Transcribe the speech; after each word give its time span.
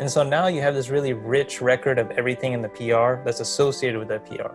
And 0.00 0.10
so 0.10 0.22
now 0.22 0.46
you 0.46 0.60
have 0.62 0.74
this 0.74 0.90
really 0.90 1.12
rich 1.12 1.60
record 1.60 1.98
of 1.98 2.10
everything 2.12 2.52
in 2.52 2.62
the 2.62 2.68
PR 2.68 3.22
that's 3.24 3.40
associated 3.40 3.98
with 3.98 4.08
that 4.08 4.24
PR. 4.26 4.52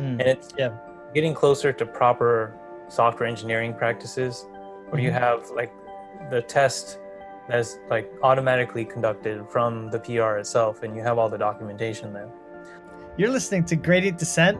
Mm, 0.00 0.20
And 0.20 0.22
it's 0.22 0.48
yeah. 0.56 0.70
getting 1.14 1.34
closer 1.34 1.72
to 1.72 1.84
proper 1.84 2.54
software 2.88 3.28
engineering 3.28 3.74
practices 3.74 4.46
where 4.88 5.00
you 5.02 5.10
Mhm. 5.10 5.20
have 5.20 5.50
like 5.50 5.70
the 6.30 6.40
test 6.42 6.98
that's 7.48 7.78
like 7.90 8.10
automatically 8.22 8.84
conducted 8.84 9.46
from 9.50 9.90
the 9.90 9.98
PR 9.98 10.38
itself 10.38 10.82
and 10.82 10.96
you 10.96 11.02
have 11.02 11.18
all 11.18 11.28
the 11.28 11.38
documentation 11.38 12.12
there. 12.14 12.28
You're 13.18 13.30
listening 13.30 13.64
to 13.64 13.76
Gradient 13.76 14.18
Dissent, 14.18 14.58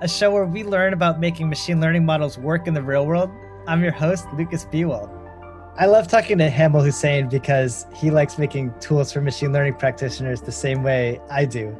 a 0.00 0.08
show 0.08 0.30
where 0.30 0.44
we 0.46 0.62
learn 0.64 0.92
about 0.94 1.20
making 1.20 1.48
machine 1.48 1.80
learning 1.80 2.04
models 2.06 2.38
work 2.38 2.66
in 2.66 2.72
the 2.74 2.82
real 2.82 3.06
world. 3.06 3.30
I'm 3.66 3.82
your 3.82 3.92
host, 3.92 4.26
Lukas 4.34 4.64
Biewald. 4.64 5.10
I 5.78 5.84
love 5.84 6.08
talking 6.08 6.38
to 6.38 6.48
Hamel 6.48 6.80
Husain 6.80 7.28
because 7.28 7.86
he 7.94 8.10
likes 8.10 8.38
making 8.38 8.72
tools 8.80 9.12
for 9.12 9.20
machine 9.20 9.52
learning 9.52 9.74
practitioners 9.74 10.40
the 10.40 10.50
same 10.50 10.82
way 10.82 11.20
I 11.30 11.44
do. 11.44 11.78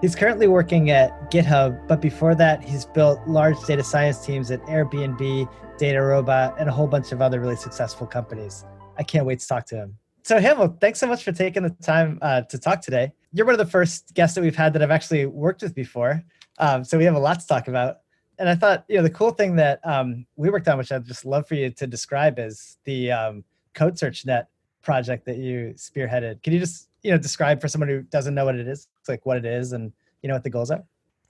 He's 0.00 0.16
currently 0.16 0.48
working 0.48 0.90
at 0.90 1.30
GitHub, 1.30 1.86
but 1.86 2.00
before 2.00 2.34
that, 2.34 2.64
he's 2.64 2.86
built 2.86 3.20
large 3.28 3.56
data 3.68 3.84
science 3.84 4.26
teams 4.26 4.50
at 4.50 4.60
Airbnb, 4.62 5.48
Data 5.78 6.02
Robot, 6.02 6.56
and 6.58 6.68
a 6.68 6.72
whole 6.72 6.88
bunch 6.88 7.12
of 7.12 7.22
other 7.22 7.38
really 7.38 7.54
successful 7.54 8.04
companies. 8.04 8.64
I 8.98 9.04
can't 9.04 9.24
wait 9.24 9.38
to 9.38 9.46
talk 9.46 9.64
to 9.66 9.76
him. 9.76 9.96
So, 10.24 10.40
Hamel, 10.40 10.76
thanks 10.80 10.98
so 10.98 11.06
much 11.06 11.22
for 11.22 11.30
taking 11.30 11.62
the 11.62 11.70
time 11.70 12.18
uh, 12.22 12.42
to 12.42 12.58
talk 12.58 12.80
today. 12.80 13.12
You're 13.32 13.46
one 13.46 13.54
of 13.54 13.64
the 13.64 13.70
first 13.70 14.12
guests 14.12 14.34
that 14.34 14.40
we've 14.40 14.56
had 14.56 14.72
that 14.72 14.82
I've 14.82 14.90
actually 14.90 15.26
worked 15.26 15.62
with 15.62 15.76
before. 15.76 16.24
Um, 16.58 16.82
so, 16.82 16.98
we 16.98 17.04
have 17.04 17.14
a 17.14 17.20
lot 17.20 17.38
to 17.38 17.46
talk 17.46 17.68
about. 17.68 17.98
And 18.40 18.48
I 18.48 18.54
thought, 18.54 18.84
you 18.88 18.96
know, 18.96 19.02
the 19.02 19.10
cool 19.10 19.32
thing 19.32 19.54
that 19.56 19.80
um, 19.84 20.26
we 20.36 20.48
worked 20.48 20.66
on, 20.66 20.78
which 20.78 20.90
I'd 20.90 21.04
just 21.04 21.26
love 21.26 21.46
for 21.46 21.54
you 21.54 21.68
to 21.70 21.86
describe, 21.86 22.38
is 22.38 22.78
the 22.84 23.12
um, 23.12 23.44
CodeSearchNet 23.74 24.46
project 24.82 25.26
that 25.26 25.36
you 25.36 25.74
spearheaded. 25.76 26.42
Can 26.42 26.54
you 26.54 26.58
just, 26.58 26.88
you 27.02 27.10
know, 27.10 27.18
describe 27.18 27.60
for 27.60 27.68
someone 27.68 27.90
who 27.90 28.00
doesn't 28.00 28.34
know 28.34 28.46
what 28.46 28.54
it 28.56 28.66
is, 28.66 28.88
like 29.06 29.26
what 29.26 29.36
it 29.36 29.44
is 29.44 29.74
and, 29.74 29.92
you 30.22 30.28
know, 30.28 30.34
what 30.34 30.42
the 30.42 30.48
goals 30.48 30.70
are? 30.70 30.82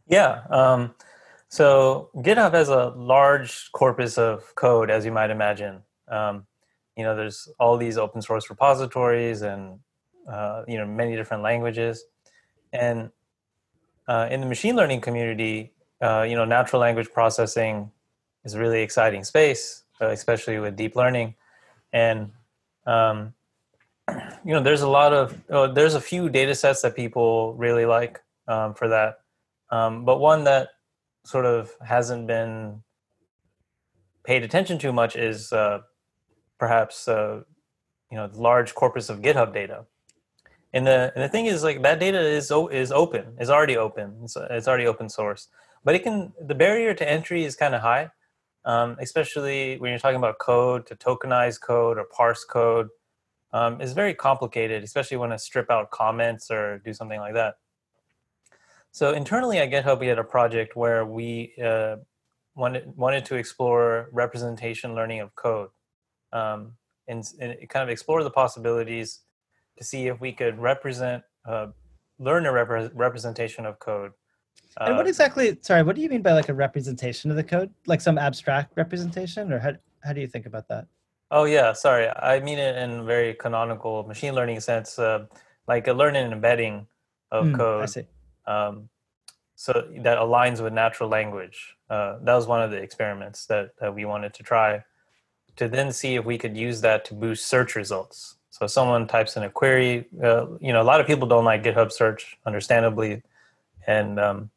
Yeah. 0.07 0.43
Um, 0.51 0.95
so 1.49 2.11
GitHub 2.15 2.55
has 2.55 2.69
a 2.69 2.91
large 2.91 3.73
corpus 3.73 4.17
of 4.17 4.55
code, 4.55 4.89
as 4.89 5.05
you 5.05 5.11
might 5.11 5.31
imagine. 5.31 5.83
Um, 6.06 6.47
you 6.97 7.03
know, 7.03 7.17
there's 7.17 7.49
all 7.59 7.77
these 7.77 7.99
open 7.99 8.23
source 8.23 8.49
repositories 8.51 9.43
and 9.43 9.81
uh, 10.31 10.62
you 10.69 10.77
know 10.79 10.87
many 10.87 11.17
different 11.17 11.43
languages, 11.43 12.05
and 12.73 13.11
uh, 14.06 14.29
in 14.31 14.41
the 14.41 14.47
machine 14.47 14.77
learning 14.77 15.01
community, 15.01 15.73
uh, 16.01 16.23
you 16.29 16.34
know, 16.34 16.45
natural 16.45 16.81
language 16.81 17.11
processing 17.12 17.91
is 18.45 18.55
a 18.55 18.59
really 18.59 18.83
exciting 18.83 19.25
space, 19.25 19.84
uh, 20.01 20.09
especially 20.09 20.59
with 20.59 20.77
deep 20.77 20.97
learning, 20.97 21.34
and 21.93 22.31
um, 22.87 23.34
you 24.45 24.55
know, 24.55 24.62
there's 24.62 24.83
a 24.83 24.89
lot 24.89 25.12
of 25.12 25.39
uh, 25.51 25.67
there's 25.69 25.95
a 25.95 26.01
few 26.01 26.28
data 26.28 26.55
sets 26.55 26.83
that 26.83 26.97
people 26.97 27.55
really 27.55 27.87
like 27.87 28.21
um, 28.48 28.75
for 28.75 28.89
that. 28.89 29.21
Um, 29.71 30.05
but 30.05 30.19
one 30.19 30.45
that 30.45 30.71
sort 31.25 31.47
of 31.47 31.71
hasn't 31.87 32.27
been 32.27 32.83
paid 34.25 34.43
attention 34.43 34.78
to 34.78 34.93
much 34.93 35.17
is 35.17 35.53
uh, 35.53 35.81
perhaps 36.59 37.09
uh, 37.09 37.43
you 38.11 38.17
know 38.17 38.31
large 38.34 38.75
corpus 38.75 39.09
of 39.09 39.21
GitHub 39.21 39.53
data. 39.53 39.84
And 40.73 40.87
the 40.87 41.12
and 41.15 41.25
the 41.25 41.28
thing 41.28 41.47
is 41.47 41.62
like 41.62 41.83
that 41.83 42.01
data 42.01 42.21
is 42.21 42.53
is 42.71 42.93
open, 42.93 43.37
is 43.41 43.51
already 43.51 43.77
open, 43.77 44.21
it's, 44.23 44.37
it's 44.51 44.69
already 44.69 44.87
open 44.87 45.09
source. 45.09 45.48
But 45.84 45.95
it 45.95 46.03
can 46.03 46.33
the 46.41 46.55
barrier 46.55 46.95
to 46.95 47.09
entry 47.09 47.45
is 47.45 47.56
kind 47.56 47.75
of 47.75 47.81
high, 47.81 48.11
um, 48.64 48.97
especially 49.00 49.78
when 49.78 49.91
you're 49.91 49.98
talking 49.98 50.19
about 50.19 50.39
code 50.39 50.87
to 50.87 50.97
tokenize 50.97 51.61
code 51.61 51.98
or 51.98 52.05
parse 52.05 52.45
code. 52.45 52.89
Um, 53.53 53.81
it's 53.81 53.92
very 53.92 54.14
complicated, 54.14 54.84
especially 54.84 55.17
when 55.17 55.33
I 55.33 55.37
strip 55.37 55.70
out 55.70 55.91
comments 55.91 56.50
or 56.50 56.78
do 56.84 56.92
something 56.92 57.19
like 57.19 57.34
that. 57.34 57.55
So 58.92 59.12
internally 59.12 59.59
at 59.59 59.70
GitHub, 59.70 60.00
we 60.00 60.06
had 60.06 60.19
a 60.19 60.25
project 60.25 60.77
where 60.77 61.05
we 61.05 61.53
uh, 61.62 61.97
wanted 62.55 62.93
wanted 62.97 63.25
to 63.26 63.37
explore 63.37 64.09
representation 64.12 64.94
learning 64.94 65.21
of 65.21 65.34
code, 65.34 65.71
um, 66.32 66.72
and, 67.09 67.25
and 67.41 67.56
kind 67.69 67.82
of 67.82 67.88
explore 67.88 68.22
the 68.22 68.31
possibilities 68.31 69.21
to 69.78 69.84
see 69.84 70.09
if 70.09 70.21
we 70.21 70.32
could 70.32 70.59
represent 70.59 71.22
uh, 71.49 71.69
learn 72.19 72.47
a 72.47 72.50
repre- 72.50 72.91
representation 72.94 73.65
of 73.65 73.78
code. 73.78 74.12
And 74.78 74.97
what 74.97 75.06
Uh, 75.06 75.08
exactly, 75.08 75.58
sorry, 75.62 75.82
what 75.82 75.97
do 75.97 76.03
you 76.03 76.08
mean 76.08 76.22
by 76.22 76.32
like 76.32 76.48
a 76.48 76.54
representation 76.54 77.31
of 77.31 77.36
the 77.36 77.44
code? 77.44 77.70
Like 77.86 78.00
some 78.00 78.19
abstract 78.19 78.72
representation 78.76 79.53
or 79.53 79.58
how, 79.58 79.72
how 80.04 80.12
do 80.12 80.20
you 80.20 80.26
think 80.28 80.47
about 80.47 80.69
that? 80.69 80.86
Oh 81.31 81.44
yeah, 81.44 81.72
sorry. 81.72 82.08
I 82.08 82.41
mean 82.41 82.58
it 82.58 82.76
in 82.76 83.06
very 83.06 83.34
canonical 83.34 84.04
machine 84.04 84.34
learning 84.34 84.60
sense, 84.60 84.98
uh, 84.98 85.26
like 85.66 85.86
a 85.88 85.92
learning 85.92 86.25
and 86.25 86.32
embedding 86.32 86.86
of 87.31 87.54
I 87.54 87.56
code. 87.56 87.91
see. 87.91 88.06
um, 88.47 88.88
so 89.54 89.72
that 89.98 90.16
aligns 90.19 90.62
with 90.62 90.72
natural 90.72 91.08
language. 91.08 91.76
Uh, 91.91 92.19
that 92.22 92.34
was 92.34 92.47
one 92.47 92.62
of 92.62 92.70
the 92.70 92.78
experiments 92.78 93.44
that, 93.47 93.72
that 93.78 93.94
we 93.94 94.06
wanted 94.06 94.32
to 94.34 94.42
try 94.42 94.82
to 95.56 95.69
then 95.69 95.92
see 95.92 96.14
if 96.14 96.25
we 96.25 96.38
could 96.38 96.56
use 96.56 96.81
that 96.81 97.04
to 97.04 97.14
boost 97.14 97.47
search 97.47 97.76
results. 97.76 98.37
So 98.48 98.66
someone 98.66 99.06
types 99.06 99.37
in 99.37 99.42
a 99.42 99.50
query. 99.50 100.08
Uh, 100.22 100.47
you 100.60 100.72
know, 100.72 100.81
a 100.81 100.88
lot 100.91 101.00
of 101.00 101.06
people 101.06 101.28
don't 101.28 101.44
like 101.44 101.62
GitHub 101.62 101.92
search, 101.92 102.38
understandably, 102.47 103.22
and 103.87 104.19
um, 104.19 104.50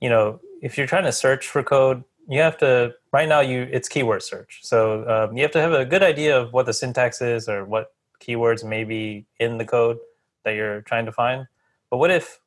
you 0.00 0.08
know, 0.08 0.40
if 0.62 0.76
you're 0.76 0.86
trying 0.86 1.04
to 1.04 1.12
search 1.12 1.48
for 1.48 1.62
code, 1.62 2.04
you 2.28 2.40
have 2.40 2.58
to. 2.58 2.94
Right 3.12 3.28
now, 3.28 3.40
you 3.40 3.68
it's 3.72 3.88
keyword 3.88 4.22
search, 4.22 4.60
so 4.62 5.08
um, 5.08 5.36
you 5.36 5.42
have 5.42 5.52
to 5.52 5.60
have 5.60 5.72
a 5.72 5.84
good 5.84 6.02
idea 6.02 6.38
of 6.38 6.52
what 6.52 6.66
the 6.66 6.72
syntax 6.74 7.22
is 7.22 7.48
or 7.48 7.64
what 7.64 7.92
keywords 8.20 8.64
may 8.64 8.84
be 8.84 9.26
in 9.40 9.58
the 9.58 9.64
code 9.64 9.98
that 10.44 10.52
you're 10.54 10.82
trying 10.82 11.06
to 11.06 11.12
find. 11.12 11.46
But 11.90 11.98
what 11.98 12.10
if 12.10 12.40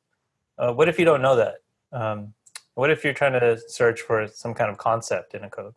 uh, 0.58 0.72
what 0.72 0.88
if 0.88 0.98
you 0.98 1.04
don't 1.04 1.22
know 1.22 1.36
that? 1.36 1.56
Um, 1.92 2.34
what 2.74 2.90
if 2.90 3.04
you're 3.04 3.12
trying 3.14 3.38
to 3.38 3.58
search 3.68 4.00
for 4.00 4.28
some 4.28 4.54
kind 4.54 4.70
of 4.70 4.78
concept 4.78 5.34
in 5.34 5.44
a 5.44 5.50
code? 5.50 5.74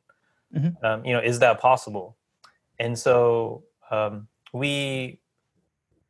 Mhm. 0.55 0.83
Um, 0.83 1.05
you 1.05 1.13
know, 1.13 1.19
is 1.19 1.39
that 1.39 1.59
possible? 1.59 2.15
And 2.79 2.97
so 2.97 3.63
um, 3.91 4.27
we 4.53 5.19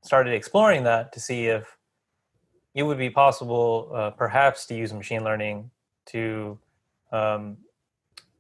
started 0.03 0.33
exploring 0.33 0.83
that 0.83 1.13
to 1.13 1.19
see 1.19 1.47
if 1.47 1.77
it 2.75 2.83
would 2.83 2.97
be 2.97 3.09
possible, 3.09 3.89
uh, 3.95 4.09
perhaps, 4.11 4.65
to 4.67 4.75
use 4.75 4.93
machine 4.93 5.23
learning 5.23 5.71
to 6.07 6.59
um, 7.11 7.57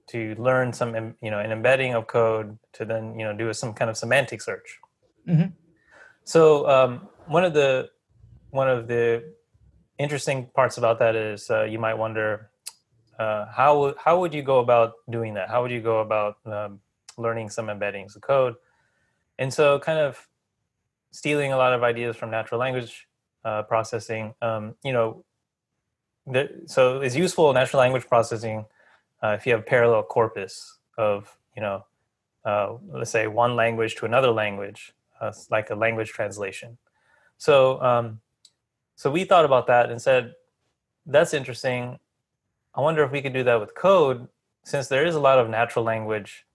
to 0.07 0.35
learn 0.35 0.71
some, 0.73 1.15
you 1.21 1.31
know, 1.31 1.39
an 1.39 1.51
embedding 1.51 1.95
of 1.95 2.05
code 2.05 2.59
to 2.73 2.85
then, 2.85 3.17
you 3.17 3.25
know, 3.25 3.35
do 3.35 3.51
some 3.53 3.73
kind 3.73 3.89
of 3.89 3.97
semantic 3.97 4.41
search. 4.41 4.79
Mhm. 5.27 5.53
So 6.25 6.69
um, 6.69 7.07
one 7.27 7.45
of 7.45 7.53
the 7.53 7.89
one 8.51 8.69
of 8.69 8.87
the 8.87 9.33
interesting 9.97 10.47
parts 10.53 10.77
about 10.77 10.99
that 10.99 11.15
is 11.15 11.49
uh, 11.49 11.63
you 11.63 11.79
might 11.79 11.95
wonder 11.95 12.51
uh, 13.17 13.45
how 13.51 13.95
how 13.97 14.19
would 14.19 14.33
you 14.33 14.43
go 14.43 14.59
about 14.59 14.93
doing 15.09 15.33
that? 15.35 15.49
How 15.49 15.61
would 15.61 15.71
you 15.71 15.81
go 15.81 15.99
about 15.99 16.37
um, 16.45 16.81
learning 17.17 17.49
some 17.49 17.67
embeddings 17.67 18.15
of 18.15 18.21
code? 18.21 18.55
And 19.39 19.53
so, 19.53 19.79
kind 19.79 19.99
of 19.99 20.27
stealing 21.11 21.53
a 21.53 21.57
lot 21.57 21.71
of 21.73 21.83
ideas 21.83 22.17
from 22.17 22.29
natural 22.29 22.59
language 22.59 23.04
uh, 23.45 23.63
processing. 23.63 24.33
Um, 24.41 24.75
you 24.83 24.91
know, 24.91 25.23
the, 26.27 26.63
so 26.65 26.99
it's 26.99 27.15
useful 27.15 27.53
natural 27.53 27.79
language 27.79 28.07
processing 28.07 28.65
uh, 29.23 29.37
if 29.39 29.45
you 29.45 29.53
have 29.53 29.61
a 29.61 29.63
parallel 29.63 30.03
corpus 30.03 30.79
of 30.97 31.37
you 31.55 31.61
know, 31.61 31.85
uh, 32.43 32.73
let's 32.91 33.11
say 33.11 33.27
one 33.27 33.55
language 33.55 33.95
to 33.95 34.05
another 34.05 34.31
language, 34.31 34.93
uh, 35.21 35.31
like 35.49 35.69
a 35.69 35.75
language 35.75 36.09
translation. 36.09 36.77
So, 37.37 37.81
um, 37.81 38.19
so 38.95 39.09
we 39.09 39.23
thought 39.23 39.45
about 39.45 39.67
that 39.67 39.89
and 39.89 40.01
said, 40.01 40.33
that's 41.05 41.33
interesting. 41.33 41.99
I 42.73 42.81
wonder 42.81 43.03
if 43.03 43.11
we 43.11 43.21
could 43.21 43.33
do 43.33 43.43
that 43.43 43.59
with 43.59 43.75
code, 43.75 44.27
since 44.63 44.87
there 44.87 45.05
is 45.05 45.15
a 45.15 45.19
lot 45.19 45.39
of 45.39 45.49
natural 45.49 45.85
language. 45.85 46.45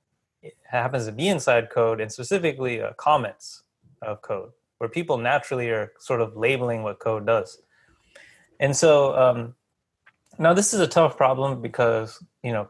It 0.42 0.56
happens 0.64 1.06
to 1.06 1.12
be 1.12 1.28
inside 1.28 1.70
code, 1.70 2.00
and 2.00 2.10
specifically 2.10 2.80
uh, 2.80 2.92
comments 2.94 3.62
of 4.02 4.22
code, 4.22 4.50
where 4.80 4.88
people 4.88 5.18
naturally 5.18 5.68
are 5.68 5.93
sort 5.99 6.22
of 6.22 6.37
labeling 6.37 6.82
what 6.82 6.99
code 6.99 7.26
does. 7.26 7.60
And 8.60 8.75
so 8.75 9.14
um, 9.14 9.55
now 10.38 10.55
this 10.55 10.72
is 10.72 10.81
a 10.81 10.87
tough 10.87 11.19
problem 11.19 11.60
because 11.60 12.22
you 12.43 12.52
know 12.52 12.69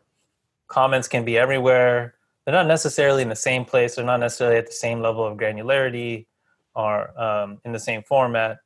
comments 0.67 1.07
can 1.07 1.25
be 1.25 1.39
everywhere. 1.39 2.15
They're 2.45 2.55
not 2.55 2.67
necessarily 2.67 3.23
in 3.23 3.29
the 3.29 3.37
same 3.37 3.65
place. 3.65 3.95
They're 3.95 4.05
not 4.05 4.19
necessarily 4.19 4.59
at 4.59 4.67
the 4.67 4.73
same 4.73 5.01
level 5.01 5.25
of 5.25 5.39
granularity 5.39 6.27
or 6.75 7.19
um, 7.21 7.61
in 7.65 7.71
the 7.71 7.79
same 7.79 8.03
format. 8.03 8.59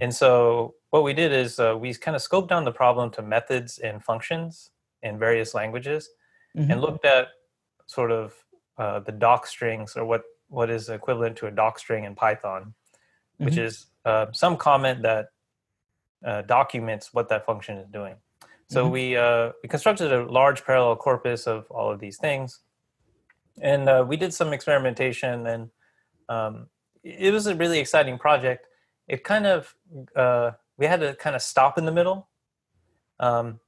And 0.00 0.14
so 0.14 0.74
what 0.90 1.04
we 1.04 1.14
did 1.14 1.32
is 1.32 1.58
uh, 1.58 1.74
we 1.78 1.94
kind 1.94 2.14
of 2.14 2.22
scoped 2.22 2.48
down 2.48 2.64
the 2.64 2.72
problem 2.72 3.10
to 3.12 3.22
methods 3.22 3.78
and 3.78 4.04
functions 4.04 4.70
in 5.02 5.18
various 5.18 5.54
languages 5.54 6.10
Mhm. 6.56 6.70
and 6.70 6.80
looked 6.80 7.04
at 7.04 7.28
sort 7.86 8.12
of 8.12 8.34
uh, 8.78 9.00
the 9.00 9.12
doc 9.12 9.46
strings 9.46 9.96
or 9.96 10.04
what, 10.04 10.22
what 10.54 10.70
is 10.70 10.88
equivalent 10.88 11.36
to 11.38 11.46
a 11.46 11.50
doc 11.50 11.78
string 11.78 12.04
in 12.04 12.14
Python, 12.14 12.74
which 13.38 13.54
Mhm. 13.54 13.64
is 13.66 13.86
uh, 14.04 14.26
some 14.32 14.56
comment 14.56 15.02
that 15.02 15.28
uh, 16.24 16.42
documents 16.42 17.12
what 17.12 17.28
that 17.28 17.44
function 17.44 17.76
is 17.76 17.88
doing. 17.88 18.16
So 18.68 18.86
Mhm. 18.86 18.90
we, 18.90 19.16
uh, 19.16 19.52
we 19.62 19.68
constructed 19.68 20.10
a 20.12 20.24
large 20.24 20.64
parallel 20.64 20.96
corpus 20.96 21.46
of 21.46 21.70
all 21.70 21.90
of 21.90 22.00
these 22.00 22.18
things. 22.18 22.60
And 23.60 23.88
uh, 23.88 24.04
we 24.08 24.16
did 24.16 24.32
some 24.32 24.52
experimentation 24.54 25.46
and 25.46 25.70
um, 26.28 26.70
it 27.02 27.32
was 27.32 27.46
a 27.46 27.54
really 27.54 27.78
exciting 27.78 28.18
project 28.18 28.66
it 29.08 29.24
kind 29.24 29.46
of 29.46 29.74
uh, 30.16 30.52
we 30.78 30.86
had 30.86 31.00
to 31.00 31.14
kind 31.16 31.36
of 31.36 31.42
stop 31.42 31.78
in 31.78 31.84
the 31.84 31.92
middle 31.92 32.28
um, 33.20 33.60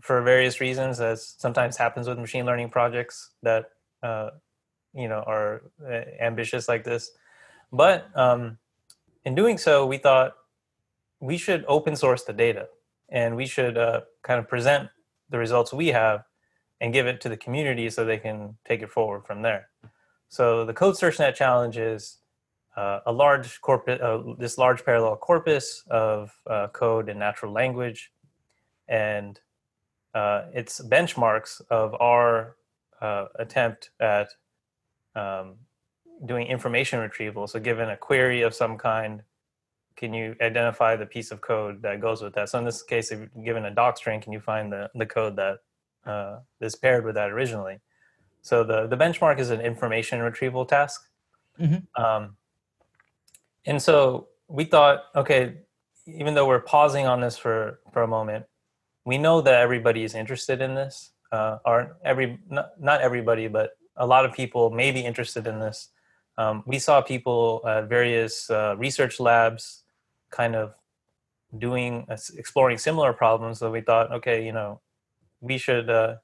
for 0.00 0.22
various 0.22 0.60
reasons, 0.60 1.00
as 1.00 1.34
sometimes 1.38 1.76
happens 1.76 2.08
with 2.08 2.18
machine 2.18 2.46
learning 2.46 2.70
projects 2.70 3.30
that 3.42 3.66
uh, 4.02 4.30
you 4.94 5.08
know 5.08 5.22
are 5.26 5.62
uh, 5.84 6.02
ambitious 6.20 6.68
like 6.68 6.84
this. 6.84 7.10
But 7.72 8.06
um, 8.14 8.58
in 9.24 9.34
doing 9.34 9.58
so, 9.58 9.86
we 9.86 9.98
thought 9.98 10.34
we 11.20 11.36
should 11.38 11.64
open 11.66 11.96
source 11.96 12.22
the 12.24 12.32
data 12.32 12.68
and 13.08 13.36
we 13.36 13.46
should 13.46 13.76
uh, 13.78 14.02
kind 14.22 14.38
of 14.38 14.48
present 14.48 14.88
the 15.30 15.38
results 15.38 15.72
we 15.72 15.88
have 15.88 16.24
and 16.80 16.92
give 16.92 17.06
it 17.06 17.20
to 17.22 17.28
the 17.28 17.36
community 17.36 17.88
so 17.88 18.04
they 18.04 18.18
can 18.18 18.56
take 18.64 18.82
it 18.82 18.90
forward 18.90 19.24
from 19.26 19.42
there. 19.42 19.68
So 20.28 20.64
the 20.64 20.74
CodeSearchNet 20.74 21.34
challenge 21.34 21.78
is 21.78 22.18
uh, 22.76 23.00
a 23.06 23.12
large 23.12 23.60
corpus, 23.60 24.00
uh, 24.00 24.22
this 24.38 24.58
large 24.58 24.84
parallel 24.84 25.16
corpus 25.16 25.84
of 25.90 26.32
uh, 26.48 26.68
code 26.68 27.08
in 27.08 27.18
natural 27.18 27.52
language, 27.52 28.12
and 28.88 29.38
uh, 30.14 30.46
it's 30.52 30.80
benchmarks 30.80 31.62
of 31.70 31.94
our 32.00 32.56
attempt 33.38 33.90
at 34.00 34.28
um, 35.14 35.54
doing 36.26 36.46
information 36.46 37.00
retrieval. 37.00 37.46
So 37.46 37.60
given 37.60 37.90
a 37.90 37.96
query 37.96 38.42
of 38.42 38.54
some 38.54 38.76
kind, 38.78 39.22
can 39.96 40.12
you 40.12 40.34
identify 40.40 40.96
the 40.96 41.06
piece 41.06 41.30
of 41.30 41.40
code 41.40 41.82
that 41.82 42.00
goes 42.00 42.22
with 42.22 42.34
that? 42.34 42.48
So 42.48 42.58
in 42.58 42.64
this 42.64 42.82
case, 42.82 43.12
if 43.12 43.20
given 43.44 43.64
a 43.66 43.70
doc 43.70 43.96
string, 43.96 44.20
can 44.20 44.32
you 44.32 44.40
find 44.40 44.72
the, 44.72 44.90
the 44.94 45.06
code 45.06 45.36
that 45.36 45.58
uh, 46.04 46.38
is 46.60 46.74
paired 46.74 47.04
with 47.04 47.14
that 47.14 47.30
originally? 47.30 47.78
So 48.42 48.64
the, 48.64 48.86
the 48.86 48.96
benchmark 48.96 49.38
is 49.38 49.50
an 49.50 49.60
information 49.60 50.20
retrieval 50.20 50.66
task. 50.66 51.08
Mm-hmm. 51.60 52.02
Um, 52.02 52.36
and 53.64 53.80
so 53.80 54.28
we 54.48 54.64
thought, 54.64 55.04
okay, 55.14 55.54
even 56.06 56.34
though 56.34 56.46
we're 56.46 56.60
pausing 56.60 57.06
on 57.06 57.20
this 57.20 57.38
for, 57.38 57.80
for 57.92 58.02
a 58.02 58.08
moment, 58.08 58.44
we 59.04 59.16
know 59.16 59.40
that 59.40 59.54
everybody 59.54 60.02
is 60.02 60.14
interested 60.14 60.60
in 60.60 60.74
this. 60.74 61.12
Uh, 61.32 61.58
or 61.64 61.96
every 62.04 62.38
not, 62.48 62.80
not 62.80 63.00
everybody, 63.00 63.48
but 63.48 63.76
a 63.96 64.06
lot 64.06 64.24
of 64.24 64.32
people 64.32 64.70
may 64.70 64.90
be 64.90 65.00
interested 65.00 65.46
in 65.46 65.58
this. 65.60 65.90
Um, 66.36 66.62
we 66.66 66.78
saw 66.78 67.00
people 67.00 67.62
at 67.66 67.88
various 67.88 68.50
uh, 68.50 68.74
research 68.76 69.20
labs 69.20 69.84
kind 70.30 70.56
of 70.56 70.74
doing 71.58 72.04
uh, 72.08 72.16
exploring 72.36 72.76
similar 72.76 73.12
problems 73.12 73.60
so 73.60 73.70
we 73.70 73.80
thought 73.80 74.10
okay 74.10 74.44
you 74.44 74.50
know 74.50 74.80
we 75.40 75.58
should 75.58 75.88
uh, 75.88 76.16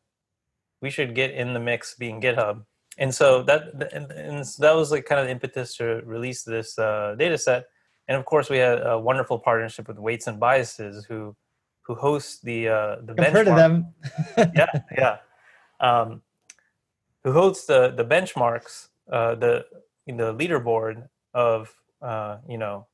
we 0.81 0.91
should 0.91 1.15
get 1.15 1.31
in 1.33 1.53
the 1.53 1.61
mix 1.61 1.95
being 1.95 2.21
github. 2.21 2.65
And 2.99 3.15
so 3.15 3.43
that 3.45 3.93
and, 3.93 4.11
and 4.11 4.45
that 4.59 4.75
was 4.75 4.91
like 4.91 5.05
kind 5.05 5.21
of 5.21 5.27
the 5.27 5.33
impetus 5.33 5.77
to 5.77 6.03
release 6.05 6.43
this 6.43 6.79
uh, 6.79 7.15
data 7.19 7.39
set 7.39 7.67
and 8.09 8.17
of 8.17 8.25
course 8.25 8.51
we 8.51 8.59
had 8.59 8.85
a 8.85 8.99
wonderful 8.99 9.39
partnership 9.39 9.87
with 9.89 9.99
weights 9.99 10.27
and 10.27 10.41
biases 10.41 11.05
who 11.05 11.37
who 11.83 11.95
host 11.95 12.45
the 12.45 12.69
uh, 12.69 12.97
the 13.05 13.15
I've 13.19 13.33
heard 13.33 13.49
of 13.49 13.57
them. 13.57 13.95
Yeah 14.55 14.67
yeah. 14.97 15.17
Um, 15.81 16.23
who 17.25 17.33
hosts 17.33 17.67
the 17.67 17.93
the 17.97 18.05
benchmarks 18.05 18.89
uh, 19.11 19.35
the 19.35 19.67
the 20.07 20.35
leaderboard 20.35 21.09
of 21.35 21.73
uh, 22.03 22.39
you 22.49 22.59
know 22.59 22.87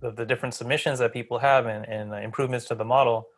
the, 0.00 0.10
the 0.12 0.24
different 0.24 0.54
submissions 0.54 0.98
that 0.98 1.12
people 1.12 1.38
have 1.38 1.66
and, 1.66 1.86
and 1.88 2.14
improvements 2.24 2.66
to 2.66 2.74
the 2.74 2.84
model. 2.84 3.28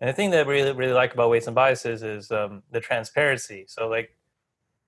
And 0.00 0.08
the 0.08 0.12
thing 0.12 0.30
that 0.30 0.46
I 0.46 0.48
really 0.48 0.72
really 0.72 0.92
like 0.92 1.14
about 1.14 1.30
weights 1.30 1.46
and 1.46 1.54
biases 1.54 2.02
is 2.02 2.30
um, 2.30 2.62
the 2.70 2.80
transparency. 2.80 3.64
So 3.68 3.88
like, 3.88 4.16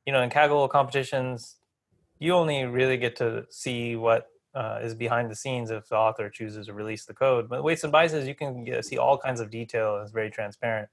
you 0.06 0.12
know, 0.12 0.22
in 0.22 0.30
Kaggle 0.30 0.68
competitions, 0.68 1.56
you 2.18 2.32
only 2.34 2.64
really 2.64 2.96
get 2.96 3.16
to 3.16 3.46
see 3.50 3.96
what 3.96 4.28
uh, 4.54 4.78
is 4.82 4.94
behind 4.94 5.30
the 5.30 5.34
scenes 5.34 5.70
if 5.70 5.88
the 5.88 5.96
author 5.96 6.30
chooses 6.30 6.66
to 6.66 6.72
release 6.72 7.04
the 7.04 7.14
code. 7.14 7.48
But 7.48 7.64
weights 7.64 7.84
and 7.84 7.92
biases, 7.92 8.26
you 8.26 8.34
can 8.34 8.64
get, 8.64 8.84
see 8.84 8.98
all 8.98 9.18
kinds 9.18 9.40
of 9.40 9.50
detail. 9.50 10.00
It's 10.02 10.12
very 10.12 10.30
transparent, 10.30 10.88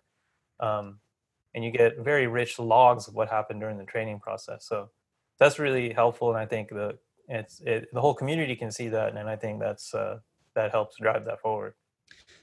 um, 0.60 1.00
and 1.54 1.64
you 1.64 1.72
get 1.72 2.00
very 2.00 2.28
rich 2.28 2.60
logs 2.60 3.08
of 3.08 3.16
what 3.16 3.30
happened 3.30 3.60
during 3.60 3.78
the 3.78 3.86
training 3.86 4.20
process. 4.20 4.66
So 4.68 4.90
that's 5.40 5.60
really 5.60 5.92
helpful, 5.92 6.30
and 6.30 6.38
I 6.38 6.46
think 6.46 6.70
the 6.70 6.98
it's 7.28 7.62
it, 7.62 7.88
the 7.94 8.02
whole 8.02 8.14
community 8.14 8.56
can 8.56 8.72
see 8.72 8.90
that, 8.90 9.16
and 9.16 9.30
I 9.30 9.36
think 9.36 9.60
that's 9.60 9.94
uh, 9.94 10.20
that 10.56 10.72
helps 10.72 10.98
drive 10.98 11.26
that 11.26 11.42
forward. 11.42 11.74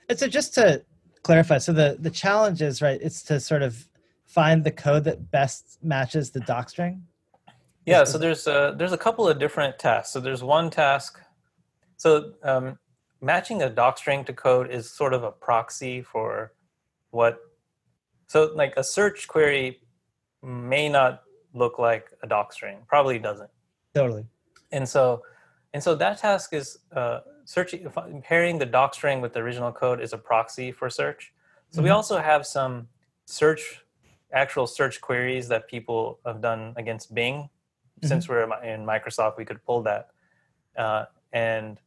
And 0.08 0.19
so, 0.19 0.26
just 0.26 0.55
to 0.55 0.84
clarify, 1.22 1.58
so 1.58 1.72
the 1.72 1.96
the 2.00 2.10
challenge 2.10 2.62
is 2.62 2.82
right. 2.82 3.00
It's 3.00 3.22
to 3.25 3.38
sort 3.38 3.62
of 3.62 3.88
find 4.25 4.64
the 4.64 4.70
code 4.70 5.05
that 5.05 5.31
best 5.31 5.78
matches 5.82 6.31
the 6.31 6.40
doc 6.40 6.69
string. 6.69 7.02
Yeah. 7.87 8.04
So 8.04 8.19
there's 8.19 8.46
a, 8.46 8.75
there's 8.76 8.93
a 8.93 8.99
couple 8.99 9.26
of 9.26 9.38
different 9.38 9.78
tasks. 9.78 10.12
So 10.12 10.20
there's 10.20 10.43
one 10.43 10.69
task. 10.69 11.19
So 11.96 12.34
um, 12.43 12.78
matching 13.22 13.62
a 13.62 13.70
doc 13.70 13.96
string 13.96 14.26
to 14.26 14.34
code 14.34 14.70
is 14.70 14.90
sort 14.90 15.14
of 15.14 15.25
a 15.25 15.31
proxy 15.31 16.02
for 16.02 16.52
what. 17.11 17.38
So 18.28 18.52
like 18.54 18.75
a 18.76 18.84
search 18.84 19.26
query 19.26 19.80
may 20.42 20.88
not 20.88 21.22
look 21.52 21.78
like 21.78 22.06
a 22.22 22.26
doc 22.26 22.52
string. 22.52 22.78
Probably 22.86 23.19
doesn't. 23.19 23.50
Totally 23.94 24.26
and 24.72 24.88
so 24.88 25.22
and 25.75 25.82
so 25.82 25.94
that 25.94 26.19
task 26.19 26.52
is 26.52 26.78
uh, 26.94 27.20
searching 27.44 27.88
pairing 28.22 28.58
the 28.58 28.66
doc 28.66 28.94
string 28.94 29.20
with 29.20 29.32
the 29.32 29.40
original 29.40 29.72
code 29.72 30.00
is 30.00 30.12
a 30.12 30.19
proxy 30.19 30.72
for 30.72 30.90
search 30.90 31.32
so 31.70 31.78
mm-hmm. 31.78 31.84
we 31.84 31.90
also 31.90 32.19
have 32.19 32.46
some 32.46 32.88
search 33.26 33.84
actual 34.32 34.66
search 34.66 35.00
queries 35.00 35.48
that 35.48 35.69
people 35.69 36.19
have 36.26 36.40
done 36.40 36.75
against 36.76 37.14
bing 37.14 37.36
mm-hmm. 37.36 38.06
since 38.06 38.28
we're 38.28 38.42
in 38.62 38.84
microsoft 38.84 39.36
we 39.36 39.44
could 39.44 39.62
pull 39.64 39.82
that 39.82 40.08
uh, 40.76 41.04
and 41.32 41.80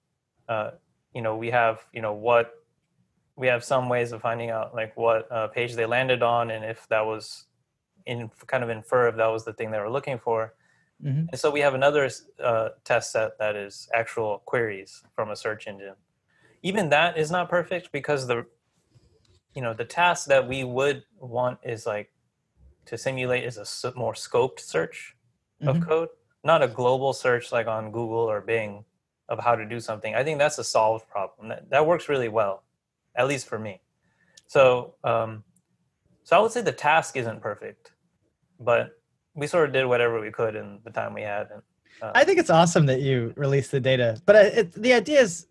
uh, 0.49 0.71
you 1.13 1.21
know 1.21 1.35
we 1.35 1.49
have 1.49 1.79
you 1.93 2.01
know 2.01 2.13
what 2.13 2.60
we 3.41 3.47
have 3.47 3.63
some 3.63 3.89
ways 3.89 4.11
of 4.13 4.21
finding 4.21 4.49
out 4.49 4.73
like 4.73 4.95
what 4.95 5.29
uh, 5.31 5.47
page 5.47 5.73
they 5.73 5.85
landed 5.85 6.21
on 6.35 6.51
and 6.51 6.63
if 6.63 6.87
that 6.87 7.05
was 7.05 7.45
in 8.05 8.29
kind 8.47 8.63
of 8.63 8.69
infer 8.69 9.07
if 9.07 9.15
that 9.17 9.31
was 9.35 9.43
the 9.43 9.53
thing 9.53 9.71
they 9.71 9.79
were 9.79 9.95
looking 9.97 10.17
for 10.17 10.53
Mm-hmm. 11.03 11.25
And 11.31 11.39
so 11.39 11.49
we 11.49 11.61
have 11.61 11.73
another 11.73 12.09
uh, 12.43 12.69
test 12.83 13.11
set 13.11 13.37
that 13.39 13.55
is 13.55 13.89
actual 13.93 14.43
queries 14.45 15.03
from 15.15 15.31
a 15.31 15.35
search 15.35 15.67
engine. 15.67 15.95
Even 16.63 16.89
that 16.89 17.17
is 17.17 17.31
not 17.31 17.49
perfect 17.49 17.91
because 17.91 18.27
the 18.27 18.45
you 19.55 19.61
know 19.61 19.73
the 19.73 19.83
task 19.83 20.27
that 20.27 20.47
we 20.47 20.63
would 20.63 21.03
want 21.19 21.59
is 21.63 21.85
like 21.85 22.11
to 22.85 22.97
simulate 22.97 23.43
is 23.43 23.57
a 23.57 23.93
more 23.95 24.13
scoped 24.13 24.59
search 24.59 25.15
of 25.61 25.77
mm-hmm. 25.77 25.89
code, 25.89 26.09
not 26.43 26.61
a 26.61 26.67
global 26.67 27.13
search 27.13 27.51
like 27.51 27.67
on 27.67 27.91
Google 27.91 28.29
or 28.29 28.41
Bing 28.41 28.85
of 29.27 29.39
how 29.39 29.55
to 29.55 29.65
do 29.65 29.79
something. 29.79 30.13
I 30.13 30.23
think 30.23 30.37
that's 30.37 30.57
a 30.57 30.63
solved 30.63 31.07
problem. 31.09 31.49
That, 31.49 31.69
that 31.69 31.85
works 31.85 32.09
really 32.09 32.29
well, 32.29 32.63
at 33.15 33.27
least 33.27 33.47
for 33.47 33.59
me. 33.59 33.81
So, 34.47 34.95
um, 35.03 35.43
so 36.23 36.37
I 36.37 36.39
would 36.39 36.51
say 36.51 36.61
the 36.61 36.71
task 36.71 37.17
isn't 37.17 37.41
perfect, 37.41 37.91
but 38.59 38.91
we 39.33 39.47
sort 39.47 39.67
of 39.67 39.73
did 39.73 39.85
whatever 39.85 40.19
we 40.19 40.31
could 40.31 40.55
in 40.55 40.79
the 40.83 40.91
time 40.91 41.13
we 41.13 41.21
had. 41.21 41.49
And 41.51 41.61
uh, 42.01 42.11
I 42.13 42.23
think 42.23 42.39
it's 42.39 42.49
awesome 42.49 42.85
that 42.87 43.01
you 43.01 43.33
released 43.35 43.71
the 43.71 43.79
data, 43.79 44.21
but 44.25 44.35
it, 44.35 44.71
the 44.73 44.93
idea 44.93 45.21
is, 45.21 45.47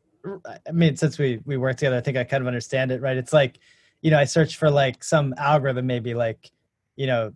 I 0.46 0.72
mean, 0.72 0.96
since 0.96 1.18
we 1.18 1.40
we 1.46 1.56
work 1.56 1.76
together, 1.78 1.96
I 1.96 2.02
think 2.02 2.18
I 2.18 2.24
kind 2.24 2.42
of 2.42 2.46
understand 2.46 2.90
it, 2.90 3.00
right? 3.00 3.16
It's 3.16 3.32
like, 3.32 3.58
you 4.02 4.10
know, 4.10 4.18
I 4.18 4.24
search 4.24 4.56
for 4.56 4.70
like 4.70 5.02
some 5.02 5.34
algorithm, 5.38 5.86
maybe 5.86 6.12
like, 6.12 6.50
you 6.96 7.06
know, 7.06 7.32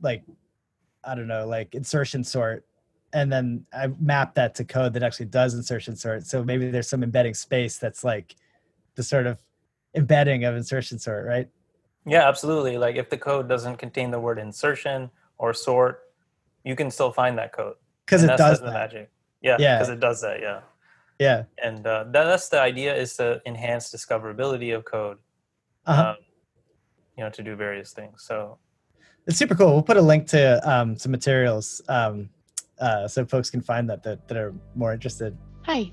like, 0.00 0.22
I 1.04 1.14
don't 1.14 1.28
know, 1.28 1.46
like 1.46 1.74
insertion 1.74 2.24
sort, 2.24 2.64
and 3.12 3.30
then 3.30 3.66
I 3.72 3.88
map 4.00 4.34
that 4.36 4.54
to 4.56 4.64
code 4.64 4.94
that 4.94 5.02
actually 5.02 5.26
does 5.26 5.52
insertion 5.54 5.96
sort. 5.96 6.26
So 6.26 6.42
maybe 6.42 6.70
there's 6.70 6.88
some 6.88 7.02
embedding 7.02 7.34
space 7.34 7.76
that's 7.76 8.02
like 8.04 8.36
the 8.94 9.02
sort 9.02 9.26
of 9.26 9.42
embedding 9.94 10.44
of 10.44 10.56
insertion 10.56 10.98
sort, 10.98 11.26
right? 11.26 11.48
Yeah, 12.06 12.28
absolutely. 12.28 12.78
Like 12.78 12.96
if 12.96 13.10
the 13.10 13.18
code 13.18 13.48
doesn't 13.48 13.76
contain 13.76 14.10
the 14.10 14.20
word 14.20 14.38
insertion 14.38 15.10
or 15.38 15.54
sort, 15.54 16.02
you 16.64 16.76
can 16.76 16.90
still 16.90 17.12
find 17.12 17.38
that 17.38 17.52
code 17.52 17.76
because 18.04 18.22
it 18.22 18.36
does 18.36 18.60
the 18.60 18.72
magic. 18.72 19.10
Yeah, 19.42 19.56
yeah, 19.58 19.78
because 19.78 19.90
it 19.90 20.00
does 20.00 20.20
that. 20.22 20.40
Yeah, 20.40 20.60
yeah. 21.18 21.44
And 21.62 21.86
uh, 21.86 22.04
that, 22.04 22.24
that's 22.24 22.48
the 22.48 22.60
idea 22.60 22.94
is 22.94 23.16
to 23.16 23.40
enhance 23.46 23.92
discoverability 23.92 24.74
of 24.74 24.84
code. 24.84 25.18
Uh-huh. 25.86 26.10
Um, 26.10 26.16
you 27.16 27.22
know, 27.22 27.30
to 27.30 27.42
do 27.42 27.54
various 27.54 27.92
things. 27.92 28.24
So 28.24 28.58
it's 29.26 29.36
super 29.36 29.54
cool. 29.54 29.72
We'll 29.72 29.82
put 29.82 29.96
a 29.96 30.02
link 30.02 30.26
to 30.28 30.60
um, 30.68 30.96
some 30.96 31.12
materials 31.12 31.80
um, 31.88 32.28
uh, 32.80 33.06
so 33.06 33.24
folks 33.24 33.50
can 33.50 33.60
find 33.60 33.88
that, 33.88 34.02
that 34.02 34.26
that 34.28 34.36
are 34.36 34.54
more 34.74 34.92
interested. 34.92 35.36
Hi, 35.62 35.92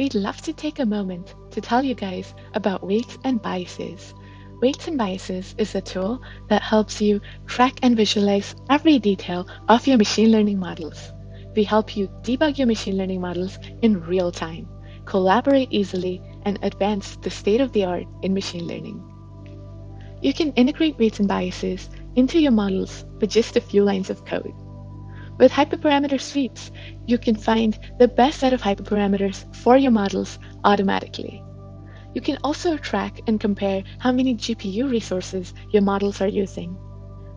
we'd 0.00 0.14
love 0.14 0.40
to 0.40 0.52
take 0.52 0.78
a 0.78 0.86
moment 0.86 1.34
to 1.50 1.60
tell 1.60 1.84
you 1.84 1.94
guys 1.94 2.34
about 2.54 2.82
weights 2.82 3.18
and 3.24 3.42
biases 3.42 4.14
Weights 4.60 4.88
and 4.88 4.98
Biases 4.98 5.54
is 5.56 5.74
a 5.74 5.80
tool 5.80 6.20
that 6.50 6.60
helps 6.60 7.00
you 7.00 7.20
track 7.46 7.78
and 7.82 7.96
visualize 7.96 8.54
every 8.68 8.98
detail 8.98 9.46
of 9.70 9.86
your 9.86 9.96
machine 9.96 10.30
learning 10.30 10.58
models. 10.58 11.12
We 11.56 11.64
help 11.64 11.96
you 11.96 12.08
debug 12.22 12.58
your 12.58 12.66
machine 12.66 12.98
learning 12.98 13.22
models 13.22 13.58
in 13.80 14.02
real 14.02 14.30
time, 14.30 14.68
collaborate 15.06 15.68
easily, 15.70 16.20
and 16.42 16.58
advance 16.60 17.16
the 17.16 17.30
state 17.30 17.62
of 17.62 17.72
the 17.72 17.84
art 17.84 18.04
in 18.22 18.34
machine 18.34 18.66
learning. 18.66 19.02
You 20.20 20.34
can 20.34 20.52
integrate 20.52 20.98
weights 20.98 21.20
and 21.20 21.28
biases 21.28 21.88
into 22.14 22.38
your 22.38 22.52
models 22.52 23.06
with 23.18 23.30
just 23.30 23.56
a 23.56 23.62
few 23.62 23.82
lines 23.82 24.10
of 24.10 24.26
code. 24.26 24.52
With 25.40 25.52
hyperparameter 25.52 26.20
sweeps, 26.20 26.70
you 27.06 27.16
can 27.16 27.34
find 27.34 27.78
the 27.98 28.08
best 28.08 28.40
set 28.40 28.52
of 28.52 28.60
hyperparameters 28.60 29.56
for 29.56 29.78
your 29.78 29.90
models 29.90 30.38
automatically. 30.64 31.42
You 32.14 32.20
can 32.20 32.36
also 32.44 32.76
track 32.76 33.22
and 33.26 33.40
compare 33.40 33.82
how 34.00 34.12
many 34.12 34.34
GPU 34.34 34.90
resources 34.90 35.54
your 35.70 35.80
models 35.80 36.20
are 36.20 36.28
using. 36.28 36.76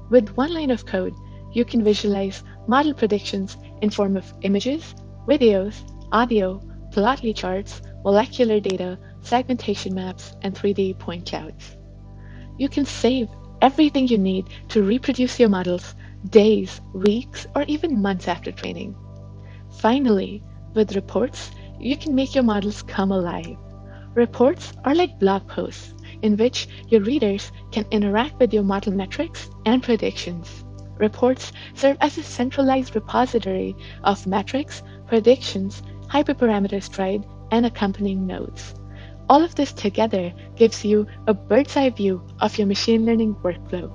With 0.09 0.35
one 0.35 0.53
line 0.53 0.69
of 0.69 0.85
code, 0.85 1.13
you 1.53 1.63
can 1.63 1.81
visualize 1.81 2.43
model 2.67 2.93
predictions 2.93 3.55
in 3.81 3.89
form 3.89 4.17
of 4.17 4.33
images, 4.41 4.95
videos, 5.25 5.75
audio, 6.11 6.59
plotly 6.91 7.33
charts, 7.33 7.81
molecular 8.03 8.59
data, 8.59 8.99
segmentation 9.21 9.95
maps, 9.95 10.35
and 10.41 10.53
3D 10.53 10.99
point 10.99 11.25
clouds. 11.25 11.77
You 12.57 12.67
can 12.67 12.85
save 12.85 13.29
everything 13.61 14.09
you 14.09 14.17
need 14.17 14.47
to 14.67 14.83
reproduce 14.83 15.39
your 15.39 15.47
models 15.47 15.95
days, 16.29 16.81
weeks, 16.93 17.45
or 17.55 17.63
even 17.63 18.01
months 18.01 18.27
after 18.27 18.51
training. 18.51 18.95
Finally, 19.79 20.43
with 20.73 20.95
reports, 20.95 21.51
you 21.79 21.97
can 21.97 22.15
make 22.15 22.33
your 22.33 22.43
models 22.43 22.81
come 22.81 23.11
alive. 23.11 23.57
Reports 24.15 24.73
are 24.85 24.95
like 24.95 25.19
blog 25.19 25.47
posts 25.47 25.93
in 26.21 26.37
which 26.37 26.67
your 26.87 27.01
readers 27.01 27.51
can 27.71 27.85
interact 27.91 28.39
with 28.39 28.53
your 28.53 28.63
model 28.63 28.93
metrics 28.93 29.49
and 29.65 29.83
predictions. 29.83 30.63
Reports 30.97 31.51
serve 31.73 31.97
as 31.99 32.17
a 32.17 32.23
centralized 32.23 32.95
repository 32.95 33.75
of 34.03 34.25
metrics, 34.27 34.83
predictions, 35.07 35.83
hyperparameters 36.07 36.91
tried, 36.91 37.25
and 37.51 37.65
accompanying 37.65 38.25
nodes. 38.25 38.75
All 39.29 39.43
of 39.43 39.55
this 39.55 39.73
together 39.73 40.31
gives 40.55 40.85
you 40.85 41.07
a 41.27 41.33
bird's 41.33 41.75
eye 41.75 41.89
view 41.89 42.21
of 42.39 42.57
your 42.57 42.67
machine 42.67 43.05
learning 43.05 43.35
workflow. 43.35 43.91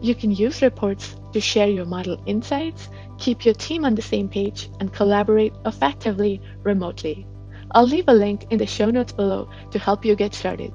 You 0.00 0.14
can 0.14 0.30
use 0.30 0.62
reports 0.62 1.16
to 1.32 1.40
share 1.40 1.68
your 1.68 1.84
model 1.84 2.22
insights, 2.26 2.88
keep 3.18 3.44
your 3.44 3.54
team 3.54 3.84
on 3.84 3.94
the 3.94 4.02
same 4.02 4.28
page, 4.28 4.70
and 4.80 4.92
collaborate 4.92 5.52
effectively 5.66 6.40
remotely. 6.62 7.26
I'll 7.72 7.86
leave 7.86 8.08
a 8.08 8.12
link 8.12 8.46
in 8.50 8.58
the 8.58 8.66
show 8.66 8.90
notes 8.90 9.12
below 9.12 9.48
to 9.70 9.78
help 9.78 10.04
you 10.04 10.16
get 10.16 10.34
started. 10.34 10.72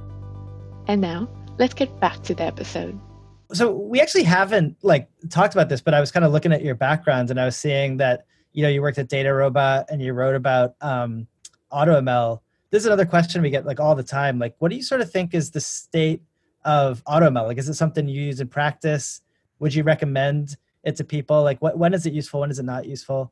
And 0.88 1.02
now, 1.02 1.28
let's 1.58 1.74
get 1.74 2.00
back 2.00 2.24
to 2.24 2.36
the 2.36 2.44
episode. 2.44 3.00
So 3.54 3.72
we 3.72 4.02
actually 4.02 4.24
haven't 4.24 4.78
like 4.82 5.10
talked 5.30 5.54
about 5.54 5.70
this, 5.70 5.82
but 5.82 5.94
I 5.94 6.00
was 6.00 6.12
kind 6.12 6.26
of 6.26 6.32
looking 6.32 6.52
at 6.52 6.64
your 6.64 6.76
background 6.76 7.30
and 7.30 7.40
I 7.40 7.46
was 7.46 7.56
seeing 7.56 7.98
that 7.98 8.26
you 8.54 8.64
know 8.64 8.70
you 8.70 8.82
worked 8.82 8.98
at 8.98 9.10
DataRobot 9.10 9.86
and 9.90 10.02
you 10.02 10.14
wrote 10.14 10.36
about 10.36 10.76
um, 10.82 11.28
AutoML. 11.72 12.40
This 12.72 12.84
is 12.84 12.88
another 12.88 13.06
question 13.06 13.42
we 13.42 13.50
get 13.50 13.66
like 13.66 13.80
all 13.80 13.96
the 13.96 14.04
time. 14.04 14.40
Like, 14.40 14.56
what 14.60 14.70
do 14.70 14.76
you 14.76 14.84
sort 14.84 15.02
of 15.02 15.12
think 15.12 15.34
is 15.34 15.52
the 15.52 15.62
state 15.62 16.22
of 16.64 17.04
AutoML? 17.06 17.46
Like, 17.46 17.58
is 17.58 17.70
it 17.70 17.76
something 17.76 18.08
you 18.08 18.22
use 18.24 18.40
in 18.40 18.48
practice? 18.48 19.22
Would 19.60 19.74
you 19.74 19.84
recommend 19.84 20.58
it 20.84 20.96
to 20.98 21.04
people? 21.04 21.44
Like, 21.44 21.62
what 21.62 21.78
when 21.78 21.94
is 21.94 22.06
it 22.06 22.14
useful? 22.14 22.42
When 22.42 22.52
is 22.52 22.60
it 22.60 22.66
not 22.66 22.86
useful? 22.86 23.32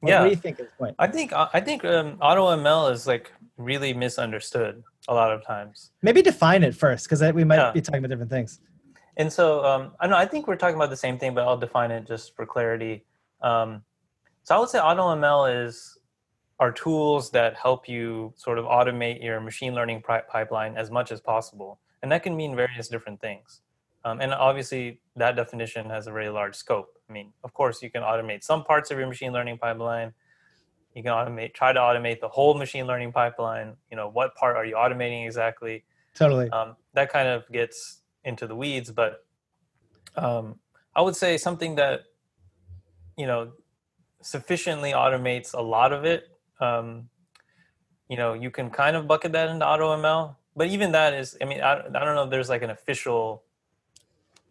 What, 0.00 0.10
yeah. 0.10 0.20
what 0.20 0.26
do 0.26 0.30
you 0.30 0.36
think 0.36 0.60
at 0.60 0.66
this 0.66 0.74
point? 0.78 0.94
I 0.98 1.06
think 1.06 1.32
I 1.32 1.60
think 1.60 1.84
um, 1.84 2.16
AutoML 2.18 2.92
is 2.92 3.06
like 3.06 3.32
really 3.56 3.94
misunderstood 3.94 4.82
a 5.08 5.14
lot 5.14 5.32
of 5.32 5.44
times. 5.44 5.92
Maybe 6.02 6.22
define 6.22 6.62
it 6.62 6.74
first, 6.74 7.06
because 7.06 7.22
we 7.32 7.44
might 7.44 7.56
Yeah. 7.56 7.72
be 7.72 7.80
talking 7.80 7.98
about 7.98 8.08
different 8.10 8.30
things. 8.30 8.60
And 9.16 9.32
so 9.32 9.64
um, 9.64 9.92
I 10.00 10.06
know 10.06 10.16
I 10.16 10.26
think 10.26 10.46
we're 10.46 10.56
talking 10.56 10.76
about 10.76 10.90
the 10.90 10.96
same 10.96 11.18
thing, 11.18 11.34
but 11.34 11.46
I'll 11.46 11.56
define 11.58 11.90
it 11.90 12.06
just 12.06 12.34
for 12.34 12.46
clarity. 12.46 13.04
Um, 13.42 13.82
so 14.42 14.54
I 14.54 14.58
would 14.58 14.68
say 14.68 14.78
AutoML 14.78 15.66
is 15.66 15.98
are 16.60 16.70
tools 16.70 17.30
that 17.32 17.56
help 17.56 17.88
you 17.88 18.32
sort 18.36 18.58
of 18.58 18.64
automate 18.64 19.22
your 19.22 19.40
machine 19.40 19.74
learning 19.74 20.00
pri- 20.02 20.22
pipeline 20.28 20.76
as 20.76 20.90
much 20.90 21.10
as 21.12 21.20
possible, 21.20 21.80
and 22.02 22.10
that 22.12 22.22
can 22.22 22.36
mean 22.36 22.54
various 22.54 22.88
different 22.88 23.20
things. 23.20 23.60
Um, 24.04 24.20
and 24.20 24.32
obviously, 24.34 25.00
that 25.16 25.36
definition 25.36 25.88
has 25.90 26.06
a 26.06 26.12
very 26.12 26.28
large 26.28 26.54
scope. 26.54 26.98
I 27.08 27.12
mean, 27.12 27.32
of 27.42 27.54
course, 27.54 27.82
you 27.82 27.90
can 27.90 28.02
automate 28.02 28.44
some 28.44 28.64
parts 28.64 28.90
of 28.90 28.98
your 28.98 29.06
machine 29.06 29.32
learning 29.32 29.58
pipeline. 29.58 30.12
You 30.94 31.02
can 31.02 31.12
automate, 31.12 31.54
try 31.54 31.72
to 31.72 31.80
automate 31.80 32.20
the 32.20 32.28
whole 32.28 32.54
machine 32.54 32.86
learning 32.86 33.12
pipeline. 33.12 33.74
You 33.90 33.96
know, 33.96 34.08
what 34.08 34.34
part 34.34 34.56
are 34.56 34.64
you 34.64 34.76
automating 34.76 35.24
exactly? 35.24 35.84
Totally. 36.14 36.48
um, 36.50 36.76
that 36.94 37.12
kind 37.12 37.28
of 37.28 37.48
gets 37.50 38.00
into 38.24 38.46
the 38.46 38.56
weeds 38.56 38.90
but 38.90 39.24
um, 40.16 40.58
i 40.96 41.02
would 41.02 41.16
say 41.16 41.36
something 41.36 41.74
that 41.74 42.04
you 43.16 43.26
know 43.26 43.52
sufficiently 44.22 44.92
automates 44.92 45.54
a 45.54 45.60
lot 45.60 45.92
of 45.92 46.04
it 46.04 46.24
um, 46.60 47.08
you 48.08 48.16
know 48.16 48.32
you 48.32 48.50
can 48.50 48.70
kind 48.70 48.96
of 48.96 49.06
bucket 49.06 49.32
that 49.32 49.48
into 49.48 49.64
automl 49.64 50.36
but 50.56 50.68
even 50.68 50.92
that 50.92 51.14
is 51.14 51.36
i 51.42 51.44
mean 51.44 51.60
i, 51.60 51.80
I 51.80 52.04
don't 52.04 52.14
know 52.14 52.24
if 52.24 52.30
there's 52.30 52.48
like 52.48 52.62
an 52.62 52.70
official 52.70 53.43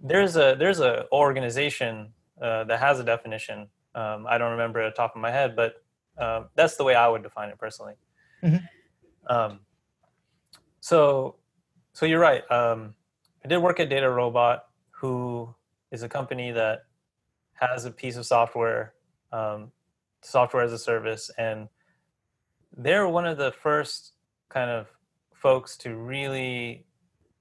there's 0.03 0.35
a 0.35 0.55
there's 0.59 0.79
a 0.79 1.05
organization 1.11 2.13
uh, 2.41 2.63
that 2.65 2.79
has 2.79 2.99
a 2.99 3.03
definition 3.03 3.67
um, 3.95 4.27
i 4.27 4.37
don't 4.37 4.51
remember 4.51 4.81
it 4.81 4.87
at 4.87 4.93
the 4.93 4.97
top 4.97 5.15
of 5.15 5.21
my 5.21 5.31
head 5.31 5.55
but 5.55 5.81
um, 6.17 6.49
that's 6.55 6.75
the 6.75 6.83
way 6.83 6.93
i 6.95 7.07
would 7.07 7.23
define 7.23 7.49
it 7.49 7.57
personally 7.57 7.93
Mhm. 8.43 8.61
um, 9.27 9.59
so 10.81 11.37
so 11.93 12.05
you're 12.05 12.19
right. 12.19 12.43
Um, 12.51 12.95
I 13.45 13.47
did 13.47 13.57
work 13.59 13.79
at 13.79 13.87
Data 13.87 14.09
Robot, 14.09 14.65
who 14.89 15.53
is 15.91 16.01
a 16.03 16.09
company 16.09 16.51
that 16.51 16.85
has 17.53 17.85
a 17.85 17.91
piece 17.91 18.17
of 18.17 18.25
software, 18.25 18.93
um, 19.31 19.71
software 20.21 20.63
as 20.63 20.73
a 20.73 20.79
service, 20.79 21.29
and 21.37 21.69
they're 22.75 23.07
one 23.07 23.25
of 23.27 23.37
the 23.37 23.51
first 23.51 24.13
kind 24.49 24.71
of 24.71 24.87
folks 25.35 25.77
to 25.77 25.95
really 25.95 26.85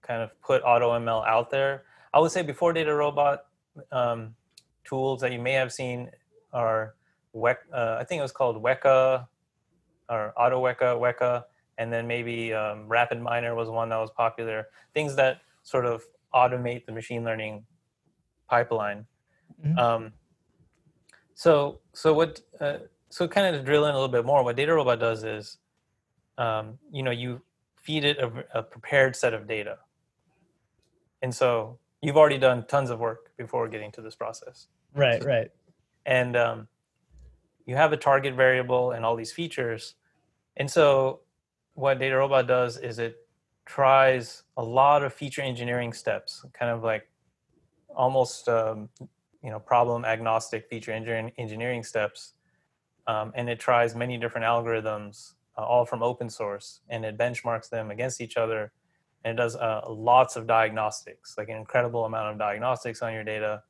kind 0.02 0.20
of 0.22 0.38
put 0.42 0.62
AutoML 0.62 1.26
out 1.26 1.50
there. 1.50 1.84
I 2.14 2.18
would 2.18 2.30
say 2.30 2.42
before 2.42 2.72
Data 2.72 2.94
Robot, 2.94 3.46
um, 3.90 4.34
tools 4.84 5.20
that 5.20 5.32
you 5.32 5.38
may 5.40 5.52
have 5.52 5.72
seen 5.72 6.10
are 6.52 6.94
Wek, 7.32 7.58
uh, 7.72 7.96
I 7.98 8.04
think 8.04 8.18
it 8.18 8.22
was 8.22 8.32
called 8.32 8.62
Weka 8.62 9.26
or 10.08 10.34
AutoWeka, 10.36 10.98
Weka, 11.00 11.44
and 11.78 11.92
then 11.92 12.06
maybe 12.06 12.52
um, 12.52 12.86
RapidMiner 12.88 13.56
was 13.56 13.70
one 13.70 13.88
that 13.88 13.96
was 13.96 14.10
popular. 14.10 14.68
Things 14.92 15.16
that 15.16 15.40
sort 15.62 15.86
of 15.86 16.02
automate 16.34 16.84
the 16.84 16.92
machine 16.92 17.24
learning 17.24 17.64
pipeline. 18.48 19.06
Mhm. 19.64 19.78
Um, 19.78 20.12
so, 21.34 21.80
so 21.94 22.12
what? 22.12 22.40
Uh, 22.60 22.78
so, 23.08 23.26
kind 23.28 23.54
of 23.54 23.60
to 23.60 23.64
drill 23.64 23.84
in 23.86 23.90
a 23.90 23.94
little 23.94 24.08
bit 24.08 24.24
more, 24.24 24.42
what 24.42 24.56
DataRobot 24.56 25.00
does 25.00 25.24
is, 25.24 25.58
um, 26.38 26.78
you 26.90 27.02
know, 27.02 27.10
you 27.10 27.40
feed 27.76 28.04
it 28.04 28.18
a, 28.18 28.58
a 28.58 28.62
prepared 28.62 29.16
set 29.16 29.34
of 29.34 29.46
data, 29.46 29.78
and 31.22 31.34
so 31.34 31.78
you've 32.02 32.16
already 32.16 32.38
done 32.38 32.66
tons 32.66 32.90
of 32.90 32.98
work 32.98 33.30
before 33.36 33.68
getting 33.68 33.90
to 33.92 34.02
this 34.02 34.14
process 34.14 34.68
Right, 34.94 35.24
right. 35.24 35.50
and 36.04 36.36
um, 36.36 36.68
you 37.66 37.76
have 37.76 37.92
a 37.92 37.96
target 37.96 38.34
variable 38.34 38.90
and 38.92 39.04
all 39.04 39.16
these 39.16 39.32
features. 39.32 39.94
And 40.56 40.70
so, 40.70 41.20
what 41.74 41.98
Data 41.98 42.16
Robot 42.16 42.46
does 42.46 42.76
is 42.76 42.98
it 42.98 43.16
tries 43.64 44.42
a 44.56 44.62
lot 44.62 45.02
of 45.02 45.14
feature 45.14 45.42
engineering 45.42 45.92
steps, 45.92 46.44
kind 46.52 46.70
of 46.70 46.82
like 46.82 47.08
almost 47.94 48.48
um, 48.48 48.88
you 49.42 49.50
know 49.50 49.58
problem 49.58 50.04
agnostic 50.04 50.68
feature 50.68 50.92
engineering, 50.92 51.32
engineering 51.38 51.82
steps, 51.82 52.34
um, 53.06 53.32
and 53.34 53.48
it 53.48 53.58
tries 53.58 53.94
many 53.94 54.18
different 54.18 54.44
algorithms, 54.44 55.34
uh, 55.56 55.62
all 55.62 55.86
from 55.86 56.02
open 56.02 56.28
source, 56.28 56.80
and 56.88 57.04
it 57.04 57.16
benchmarks 57.16 57.70
them 57.70 57.90
against 57.90 58.20
each 58.20 58.36
other, 58.36 58.72
and 59.24 59.32
it 59.38 59.42
does 59.42 59.56
uh, 59.56 59.82
lots 59.88 60.36
of 60.36 60.46
diagnostics, 60.46 61.36
like 61.38 61.48
an 61.48 61.56
incredible 61.56 62.04
amount 62.04 62.32
of 62.32 62.38
diagnostics 62.38 63.02
on 63.02 63.12
your 63.12 63.24
data, 63.24 63.62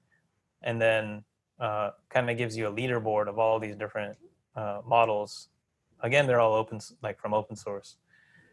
and 0.62 0.80
then 0.80 1.25
uh, 1.61 1.90
kind 2.09 2.30
of 2.30 2.37
gives 2.38 2.56
you 2.56 2.66
a 2.68 2.73
leaderboard 2.73 3.28
of 3.28 3.38
all 3.38 3.59
these 3.61 3.76
different 3.76 4.16
uh, 4.56 4.80
models. 4.87 5.49
Again, 6.00 6.26
they're 6.26 6.40
all 6.40 6.54
open, 6.54 6.80
like 7.02 7.21
from 7.21 7.32
open 7.35 7.56
source, 7.56 7.97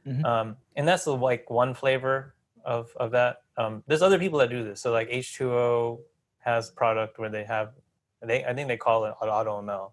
Mhm. 0.06 0.24
um, 0.26 0.58
and 0.76 0.88
that's 0.88 1.06
the, 1.06 1.16
like 1.16 1.50
one 1.50 1.74
flavor 1.74 2.36
of 2.66 2.92
of 2.98 3.12
that. 3.12 3.44
Um, 3.58 3.84
there's 3.88 4.02
other 4.02 4.20
people 4.20 4.40
that 4.40 4.50
do 4.50 4.64
this. 4.64 4.82
So 4.82 4.92
like 4.92 5.10
H2O 5.10 6.00
has 6.40 6.72
product 6.72 7.18
where 7.20 7.30
they 7.30 7.44
have, 7.44 7.74
they 8.22 8.46
I 8.46 8.54
think 8.54 8.68
they 8.68 8.78
call 8.78 9.06
it 9.06 9.14
AutoML, 9.22 9.92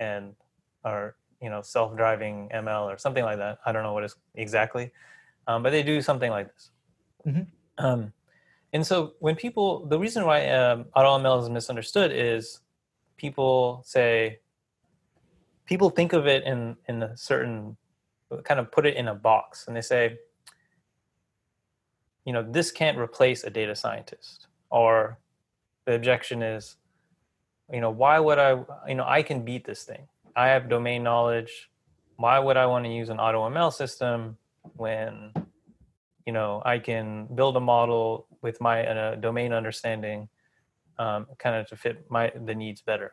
and 0.00 0.34
or 0.84 1.16
you 1.40 1.50
know 1.50 1.62
self-driving 1.62 2.50
ML 2.52 2.84
or 2.84 2.98
something 2.98 3.24
like 3.24 3.38
that. 3.38 3.58
I 3.66 3.72
don't 3.72 3.82
know 3.82 3.92
what 3.92 4.04
it's 4.04 4.16
exactly, 4.34 4.92
um, 5.46 5.62
but 5.62 5.70
they 5.70 5.82
do 5.82 6.00
something 6.00 6.30
like 6.30 6.52
this. 6.52 6.70
Mhm. 7.26 7.46
Um, 7.78 8.12
and 8.72 8.86
so 8.86 9.14
when 9.20 9.36
people, 9.36 9.86
the 9.86 9.98
reason 9.98 10.24
why 10.26 10.48
um, 10.48 10.86
AutoML 10.96 11.42
is 11.42 11.48
misunderstood 11.48 12.10
is 12.12 12.60
people 13.16 13.82
say, 13.84 14.40
people 15.64 15.90
think 15.90 16.12
of 16.12 16.26
it 16.26 16.44
in 16.44 16.76
in 16.88 17.02
a 17.02 17.16
certain, 17.16 17.76
kind 18.42 18.60
of 18.60 18.70
put 18.70 18.84
it 18.84 18.96
in 18.96 19.08
a 19.08 19.14
box, 19.14 19.66
and 19.66 19.76
they 19.76 19.80
say, 19.80 20.18
you 22.24 22.32
know, 22.32 22.42
this 22.42 22.70
can't 22.70 22.98
replace 22.98 23.44
a 23.44 23.50
data 23.50 23.74
scientist, 23.74 24.48
or 24.70 25.18
the 25.84 25.94
objection 25.94 26.42
is, 26.42 26.76
you 27.72 27.80
know, 27.80 27.90
why 27.90 28.18
would 28.18 28.38
I, 28.38 28.50
you 28.88 28.94
know, 28.94 29.04
I 29.06 29.22
can 29.22 29.44
beat 29.44 29.64
this 29.64 29.84
thing. 29.84 30.08
I 30.36 30.48
have 30.48 30.68
domain 30.68 31.02
knowledge. 31.02 31.70
Why 32.16 32.38
would 32.38 32.56
I 32.56 32.66
want 32.66 32.84
to 32.84 32.90
use 32.90 33.08
an 33.08 33.18
AutoML 33.18 33.72
system 33.72 34.36
when 34.76 35.32
you 36.26 36.32
know 36.32 36.62
i 36.64 36.78
can 36.78 37.26
build 37.34 37.56
a 37.56 37.60
model 37.60 38.26
with 38.42 38.60
my 38.60 38.86
uh, 38.86 39.14
domain 39.16 39.52
understanding 39.52 40.28
um, 40.98 41.26
kind 41.38 41.56
of 41.56 41.68
to 41.68 41.76
fit 41.76 42.04
my 42.10 42.30
the 42.46 42.54
needs 42.54 42.82
better 42.82 43.12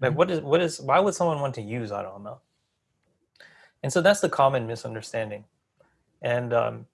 Like 0.00 0.12
Mhm. 0.12 0.16
what 0.16 0.30
is 0.30 0.40
what 0.40 0.60
is 0.62 0.80
why 0.80 0.98
would 1.00 1.14
someone 1.14 1.40
want 1.40 1.54
to 1.54 1.62
use 1.62 1.90
AutoML? 1.92 2.40
And 3.82 3.92
so 3.92 4.00
that's 4.02 4.20
the 4.20 4.28
common 4.28 4.66
misunderstanding. 4.66 5.44
And 6.22 6.52
um, 6.52 6.86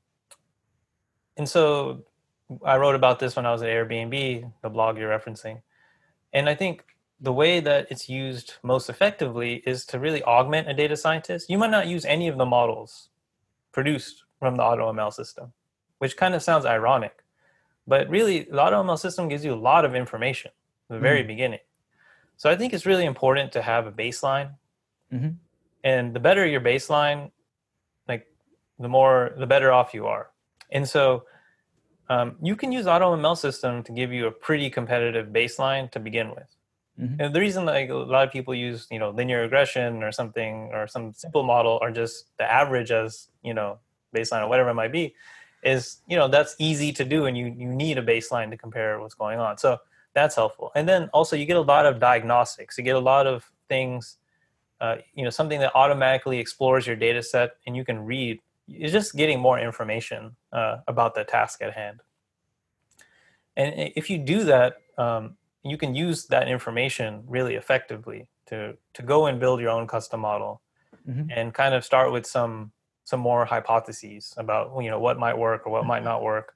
and 1.36 1.48
so 1.48 2.04
I 2.64 2.76
wrote 2.76 2.94
about 2.94 3.18
this 3.18 3.36
when 3.36 3.46
I 3.46 3.52
was 3.52 3.62
at 3.62 3.68
Airbnb, 3.68 4.52
the 4.62 4.68
blog 4.70 4.98
you're 4.98 5.10
referencing. 5.10 5.62
And 6.32 6.48
I 6.48 6.54
think 6.54 6.84
the 7.20 7.32
way 7.32 7.60
that 7.60 7.86
it's 7.90 8.08
used 8.08 8.54
most 8.62 8.90
effectively 8.90 9.62
is 9.66 9.86
to 9.86 9.98
really 9.98 10.22
augment 10.24 10.68
a 10.68 10.74
data 10.74 10.96
scientist. 10.96 11.48
You 11.50 11.58
might 11.58 11.70
not 11.70 11.86
use 11.86 12.04
any 12.04 12.28
of 12.28 12.36
the 12.38 12.46
models 12.46 13.08
produced 13.72 14.24
from 14.38 14.56
the 14.56 14.62
AutoML 14.62 15.12
system, 15.12 15.52
which 15.98 16.16
kind 16.16 16.34
of 16.34 16.42
sounds 16.42 16.64
ironic. 16.64 17.24
But 17.86 18.08
really, 18.08 18.44
the 18.44 18.56
AutoML 18.56 18.98
system 18.98 19.28
gives 19.28 19.44
you 19.44 19.52
a 19.52 19.56
lot 19.56 19.84
of 19.84 19.94
information 19.94 20.50
at 20.88 20.94
the 20.94 21.00
very 21.00 21.22
beginning. 21.22 21.60
So 22.36 22.50
I 22.50 22.56
think 22.56 22.72
it's 22.72 22.86
really 22.86 23.04
important 23.04 23.52
to 23.52 23.62
have 23.62 23.86
a 23.86 23.92
baseline. 23.92 24.54
Mhm. 25.12 25.36
And 25.84 26.14
the 26.14 26.20
better 26.20 26.46
your 26.46 26.60
baseline, 26.60 27.30
like 28.08 28.26
the 28.78 28.88
more, 28.88 29.32
the 29.36 29.46
better 29.46 29.72
off 29.72 29.92
you 29.92 30.06
are. 30.06 30.30
And 30.70 30.88
so 30.88 31.24
um, 32.08 32.36
you 32.42 32.56
can 32.56 32.72
use 32.72 32.86
AutoML 32.86 33.36
system 33.36 33.82
to 33.84 33.92
give 33.92 34.12
you 34.12 34.26
a 34.26 34.32
pretty 34.32 34.68
competitive 34.70 35.28
baseline 35.28 35.90
to 35.92 36.00
begin 36.00 36.30
with. 36.30 36.56
Mhm. 37.00 37.16
And 37.20 37.34
the 37.34 37.40
reason 37.40 37.64
like 37.64 37.88
a 37.90 37.94
lot 37.94 38.26
of 38.26 38.32
people 38.32 38.54
use, 38.54 38.86
you 38.90 38.98
know, 38.98 39.10
linear 39.10 39.42
regression 39.42 40.02
or 40.02 40.12
something 40.12 40.70
or 40.72 40.86
some 40.86 41.12
simple 41.14 41.42
model 41.42 41.78
or 41.82 41.90
just 41.90 42.26
the 42.38 42.44
average 42.50 42.90
as, 42.90 43.28
you 43.42 43.54
know, 43.54 43.78
baseline 44.14 44.42
or 44.42 44.48
whatever 44.48 44.70
it 44.70 44.74
might 44.74 44.92
be, 44.92 45.14
is, 45.62 46.02
you 46.08 46.16
know, 46.16 46.28
that's 46.28 46.56
easy 46.58 46.92
to 46.92 47.04
do 47.04 47.26
and 47.26 47.36
you 47.38 47.46
you 47.46 47.68
need 47.68 47.98
a 47.98 48.02
baseline 48.02 48.50
to 48.50 48.56
compare 48.56 49.00
what's 49.00 49.14
going 49.14 49.38
on. 49.38 49.56
So 49.58 49.78
that's 50.14 50.34
helpful. 50.34 50.72
And 50.74 50.88
then 50.88 51.08
also 51.12 51.36
you 51.36 51.46
get 51.46 51.56
a 51.56 51.60
lot 51.74 51.86
of 51.86 52.00
diagnostics. 52.00 52.76
You 52.76 52.84
get 52.84 52.96
a 52.96 53.00
lot 53.00 53.26
of 53.26 53.50
things, 53.68 54.18
uh, 54.80 54.96
you 55.14 55.24
know, 55.24 55.30
something 55.30 55.60
that 55.60 55.72
automatically 55.74 56.38
explores 56.38 56.86
your 56.86 56.96
data 56.96 57.22
set 57.22 57.52
and 57.66 57.76
you 57.76 57.84
can 57.84 58.00
read. 58.04 58.40
You're 58.66 58.90
just 58.90 59.16
getting 59.16 59.40
more 59.40 59.58
information 59.58 60.36
uh, 60.52 60.78
about 60.88 61.14
the 61.14 61.24
task 61.24 61.62
at 61.62 61.72
hand. 61.74 62.00
And 63.56 63.92
if 63.96 64.10
you 64.10 64.18
do 64.18 64.44
that, 64.44 64.76
um, 64.98 65.36
you 65.62 65.76
can 65.76 65.94
use 65.94 66.26
that 66.26 66.48
information 66.48 67.22
really 67.26 67.54
effectively 67.54 68.28
to 68.46 68.76
to 68.94 69.02
go 69.02 69.26
and 69.26 69.38
build 69.40 69.60
your 69.60 69.70
own 69.70 69.86
custom 69.86 70.20
model 70.20 70.60
Mhm. 71.08 71.30
and 71.34 71.54
kind 71.54 71.74
of 71.74 71.84
start 71.84 72.12
with 72.12 72.26
some 72.26 72.72
some 73.04 73.20
more 73.20 73.44
hypotheses 73.44 74.34
about 74.36 74.72
you 74.82 74.90
know 74.90 74.98
what 75.00 75.18
might 75.18 75.36
work 75.38 75.66
or 75.66 75.70
what 75.72 75.84
might 75.86 76.04
not 76.04 76.22
work 76.22 76.54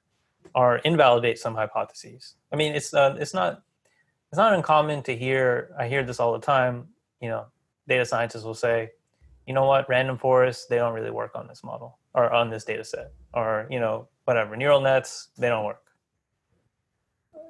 or 0.53 0.77
invalidate 0.77 1.37
some 1.39 1.55
hypotheses. 1.55 2.35
I 2.51 2.55
mean 2.55 2.73
it's 2.75 2.93
uh, 2.93 3.15
it's 3.19 3.33
not 3.33 3.61
it's 4.31 4.37
not 4.37 4.53
uncommon 4.53 5.03
to 5.03 5.15
hear 5.15 5.73
i 5.79 5.87
hear 5.87 6.03
this 6.03 6.19
all 6.19 6.33
the 6.33 6.45
time 6.45 6.89
you 7.21 7.29
know 7.29 7.45
data 7.87 8.05
scientists 8.05 8.43
will 8.43 8.55
say 8.67 8.91
you 9.47 9.53
know 9.53 9.65
what? 9.65 9.87
Random 9.87 10.17
forests 10.17 10.65
they 10.65 10.77
don't 10.77 10.93
really 10.95 11.11
work 11.11 11.35
on 11.35 11.47
this 11.47 11.63
model 11.63 11.99
or 12.15 12.31
on 12.33 12.49
this 12.49 12.63
data 12.65 12.83
set 12.83 13.11
or 13.33 13.67
you 13.69 13.79
know 13.79 14.07
whatever. 14.25 14.55
Neural 14.57 14.81
nets 14.81 15.29
they 15.37 15.49
don't 15.49 15.65
work 15.65 15.83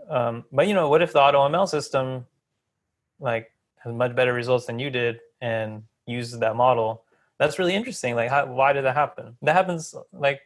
um, 0.09 0.45
but 0.51 0.67
you 0.67 0.73
know 0.73 0.89
what 0.89 1.01
if 1.01 1.13
the 1.13 1.19
automl 1.19 1.67
system 1.67 2.25
like 3.19 3.51
has 3.77 3.93
much 3.93 4.15
better 4.15 4.33
results 4.33 4.65
than 4.65 4.79
you 4.79 4.89
did 4.89 5.19
and 5.41 5.83
uses 6.05 6.39
that 6.39 6.55
model? 6.55 7.03
That's 7.37 7.59
really 7.59 7.75
interesting. 7.75 8.15
Like 8.15 8.29
how, 8.29 8.45
why 8.45 8.73
did 8.73 8.85
that 8.85 8.95
happen? 8.95 9.37
That 9.41 9.55
happens 9.55 9.93
like 10.13 10.41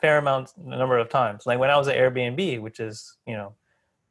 fair 0.00 0.18
amount 0.18 0.52
number 0.58 0.98
of 0.98 1.08
times. 1.08 1.46
Like 1.46 1.58
when 1.58 1.70
i 1.70 1.76
was 1.76 1.88
at 1.88 1.96
airbnb 1.96 2.60
which 2.60 2.80
is 2.80 3.16
you 3.26 3.34
know 3.34 3.54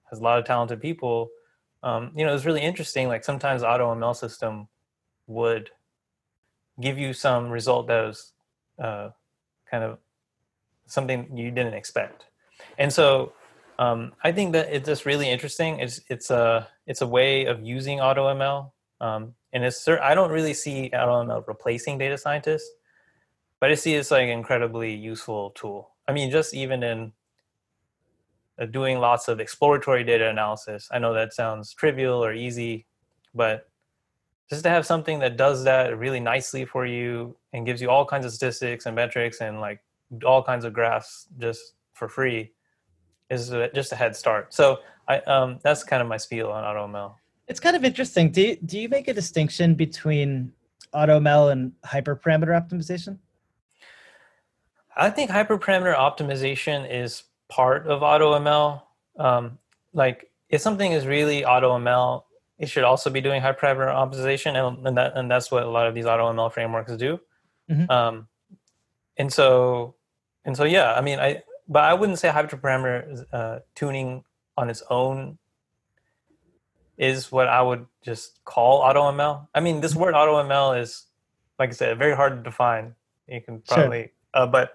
has 0.10 0.20
a 0.20 0.24
lot 0.24 0.39
of 0.39 0.46
talented 0.46 0.82
people 0.82 1.29
um, 1.84 2.12
you 2.15 2.25
know 2.25 2.34
it's 2.34 2.46
really 2.46 2.62
interesting. 2.62 3.08
Like 3.08 3.24
sometimes 3.24 3.62
automl 3.62 4.15
system 4.15 4.67
would 5.27 5.70
give 6.79 6.98
you 6.98 7.13
some 7.13 7.50
result 7.50 7.88
that 7.88 8.06
was 8.06 8.34
uh, 8.79 9.10
kind 9.70 9.84
of 9.84 9.98
something 10.86 11.36
you 11.36 11.51
didn't 11.51 11.73
expect. 11.73 12.26
And 12.78 12.91
so 12.91 13.34
um, 13.80 14.13
I 14.24 14.32
think 14.32 14.54
that 14.54 14.70
it's 14.74 14.88
just 14.88 15.06
really 15.06 15.30
interesting. 15.30 15.80
It's 15.80 16.02
it's 16.10 16.32
a 16.32 16.68
it's 16.88 17.02
a 17.02 17.08
way 17.08 17.46
of 17.46 17.63
using 17.63 18.00
AutoML, 18.00 18.72
um, 19.02 19.34
and 19.54 19.63
it's 19.63 19.88
I 19.88 20.16
don't 20.16 20.32
really 20.32 20.54
see 20.54 20.90
AutoML 20.94 21.48
replacing 21.48 21.98
data 21.98 22.18
scientists, 22.18 22.70
but 23.60 23.70
I 23.70 23.76
see 23.76 23.94
it's 23.94 24.10
like 24.10 24.24
an 24.24 24.30
incredibly 24.30 24.94
useful 24.96 25.52
tool. 25.52 25.92
I 26.08 26.13
mean, 26.13 26.32
just 26.32 26.56
even 26.56 26.82
in 26.82 27.12
uh, 28.60 28.66
doing 28.66 28.98
lots 29.00 29.28
of 29.28 29.40
exploratory 29.40 30.04
data 30.04 30.28
analysis. 30.30 30.88
I 30.92 30.98
know 30.98 31.13
that 31.13 31.34
sounds 31.34 31.74
trivial 31.74 32.24
or 32.24 32.34
easy, 32.34 32.88
but 33.36 33.70
just 34.50 34.63
to 34.63 34.70
have 34.70 34.86
something 34.86 35.20
that 35.20 35.38
does 35.38 35.63
that 35.66 35.98
really 36.00 36.20
nicely 36.20 36.66
for 36.66 36.86
you 36.86 37.38
and 37.54 37.66
gives 37.66 37.82
you 37.82 37.90
all 37.92 38.06
kinds 38.06 38.26
of 38.26 38.32
statistics 38.32 38.88
and 38.88 38.96
metrics 38.96 39.42
and 39.42 39.60
like 39.60 39.82
all 40.26 40.42
kinds 40.42 40.66
of 40.66 40.74
graphs 40.74 41.28
just 41.38 41.74
for 41.94 42.08
free 42.08 42.52
is 43.30 43.50
just 43.74 43.92
a 43.92 43.96
head 43.96 44.16
start. 44.16 44.54
So 44.54 44.80
I 45.08 45.20
um, 45.20 45.60
that's 45.63 45.84
kind 45.84 46.02
of 46.02 46.08
my 46.08 46.18
spiel 46.18 46.50
on 46.50 46.63
AutoML. 46.63 47.13
It's 47.48 47.60
kind 47.60 47.76
of 47.76 47.86
interesting. 47.86 48.32
Do 48.32 48.42
you, 48.42 48.56
do 48.58 48.80
you 48.80 48.90
make 48.90 49.08
a 49.08 49.13
distinction 49.13 49.76
between 49.76 50.52
AutoML 50.94 51.52
and 51.52 51.72
hyperparameter 51.86 52.50
optimization? 52.50 53.18
I 54.98 55.10
think 55.10 55.32
hyperparameter 55.32 55.96
optimization 55.96 56.92
is 56.92 57.24
part 57.48 57.88
of 57.88 58.02
AutoML. 58.02 58.82
Um, 59.18 59.58
like 59.94 60.30
if 60.50 60.62
something 60.62 60.92
is 60.92 61.06
really 61.06 61.44
AutoML, 61.44 62.24
it 62.60 62.68
should 62.70 62.84
also 62.84 63.10
be 63.10 63.22
doing 63.22 63.42
hyperparameter 63.42 63.94
optimization, 63.94 64.56
and, 64.56 64.88
and 64.88 64.98
that 64.98 65.16
and 65.16 65.30
that's 65.30 65.52
what 65.52 65.63
a 65.63 65.70
lot 65.70 65.88
of 65.88 65.94
these 65.94 66.06
AutoML 66.06 66.52
frameworks 66.52 66.96
do. 66.98 67.20
Mhm. 67.70 67.90
Um, 67.90 68.28
and 69.18 69.32
so 69.32 69.96
and 70.46 70.58
so 70.58 70.63
yeah, 70.63 70.94
I 70.94 71.02
mean 71.02 71.20
I 71.20 71.44
but 71.67 71.84
I 71.84 71.93
wouldn't 71.93 72.19
say 72.19 72.30
hyperparameter 72.30 73.25
uh, 73.34 73.60
tuning 73.75 74.23
on 74.58 74.69
its 74.69 74.84
own 74.89 75.38
is 76.97 77.32
what 77.32 77.47
I 77.47 77.62
would 77.62 77.86
just 78.01 78.43
call 78.45 78.82
AutoML. 78.82 79.47
I 79.53 79.60
mean, 79.60 79.82
this 79.82 79.95
word 79.95 80.15
AutoML 80.15 80.80
is, 80.82 81.06
like 81.60 81.69
I 81.69 81.73
said, 81.73 81.97
very 81.99 82.15
hard 82.15 82.38
to 82.38 82.41
define. 82.43 82.95
You 83.27 83.41
can 83.41 83.62
Sure. 83.67 83.77
probably, 83.77 84.12
uh, 84.34 84.47
but 84.47 84.73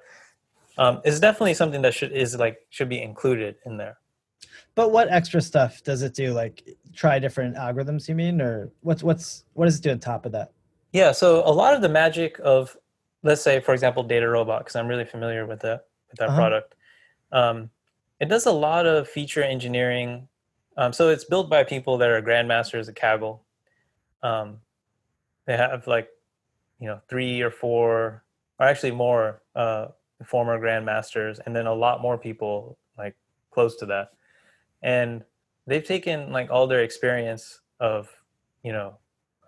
um, 0.79 1.01
it's 1.05 1.19
definitely 1.21 1.55
something 1.55 1.83
that 1.83 1.95
should 1.95 2.13
is 2.13 2.37
like 2.39 2.59
should 2.71 2.89
be 2.89 3.03
included 3.03 3.57
in 3.67 3.77
there. 3.77 3.99
But 4.75 4.91
what 4.93 5.11
extra 5.11 5.41
stuff 5.41 5.83
does 5.83 6.03
it 6.03 6.15
do? 6.15 6.33
Like 6.33 6.77
try 6.95 7.19
different 7.19 7.57
algorithms, 7.57 8.09
you 8.09 8.15
mean, 8.15 8.41
or 8.41 8.71
what's 8.83 9.03
what's 9.03 9.45
what 9.55 9.65
does 9.67 9.79
it 9.79 9.83
do 9.83 9.91
on 9.91 9.99
top 9.99 10.25
of 10.27 10.33
that? 10.33 10.53
Yeah, 10.93 11.13
so 11.13 11.43
a 11.47 11.51
lot 11.51 11.75
of 11.75 11.81
the 11.81 11.89
magic 11.89 12.39
of, 12.45 12.77
let's 13.23 13.41
say, 13.43 13.61
for 13.61 13.73
example, 13.73 14.03
Data 14.03 14.29
Robot, 14.29 14.61
because 14.61 14.77
I'm 14.77 14.87
really 14.87 15.07
familiar 15.07 15.47
with 15.47 15.61
that 15.61 15.87
with 16.11 16.19
that 16.21 16.29
Uh-huh. 16.29 16.37
product. 16.39 16.75
Um, 17.33 17.71
it 18.21 18.29
does 18.29 18.47
a 18.47 18.53
lot 18.53 18.87
of 18.87 19.09
feature 19.09 19.43
engineering. 19.43 20.29
Um, 20.77 20.93
so 20.93 21.09
it's 21.09 21.25
built 21.25 21.51
by 21.51 21.65
people 21.65 21.99
that 21.99 22.09
are 22.09 22.23
grandmasters 22.23 22.89
at 22.89 22.95
Kaggle. 22.95 23.41
Um, 24.23 24.59
they 25.47 25.57
have 25.57 25.87
like, 25.87 26.09
you 26.79 26.87
know, 26.87 27.01
three 27.09 27.41
or 27.41 27.51
four, 27.51 28.23
or 28.59 28.67
actually 28.67 28.93
more 28.93 29.43
uh, 29.57 29.89
former 30.25 30.59
grandmasters, 30.61 31.41
and 31.45 31.55
then 31.55 31.67
a 31.67 31.75
lot 31.75 32.01
more 32.01 32.17
people 32.17 32.79
like 32.97 33.17
close 33.51 33.77
to 33.77 33.87
that. 33.87 34.13
And 34.83 35.25
they've 35.67 35.85
taken 35.85 36.33
like 36.33 36.51
all 36.51 36.67
their 36.67 36.83
experience 36.83 37.61
of, 37.81 38.09
you 38.63 38.73
know, 38.73 38.99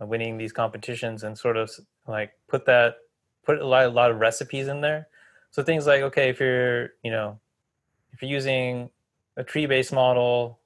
winning 0.00 0.36
these 0.36 0.52
competitions 0.52 1.22
and 1.22 1.38
sort 1.38 1.56
of 1.56 1.70
like 2.06 2.32
put 2.48 2.66
that 2.66 2.96
put 3.44 3.60
a 3.60 3.66
lot, 3.66 3.84
a 3.84 3.88
lot 3.88 4.10
of 4.10 4.18
recipes 4.18 4.68
in 4.68 4.80
there 4.80 5.08
so 5.50 5.62
things 5.62 5.86
like 5.86 6.02
okay 6.02 6.28
if 6.28 6.40
you're 6.40 6.90
you 7.02 7.10
know 7.10 7.38
if 8.14 8.22
you're 8.22 8.30
using 8.30 8.88
a 9.36 9.44
tree 9.44 9.66
based 9.66 9.92
model 9.92 10.60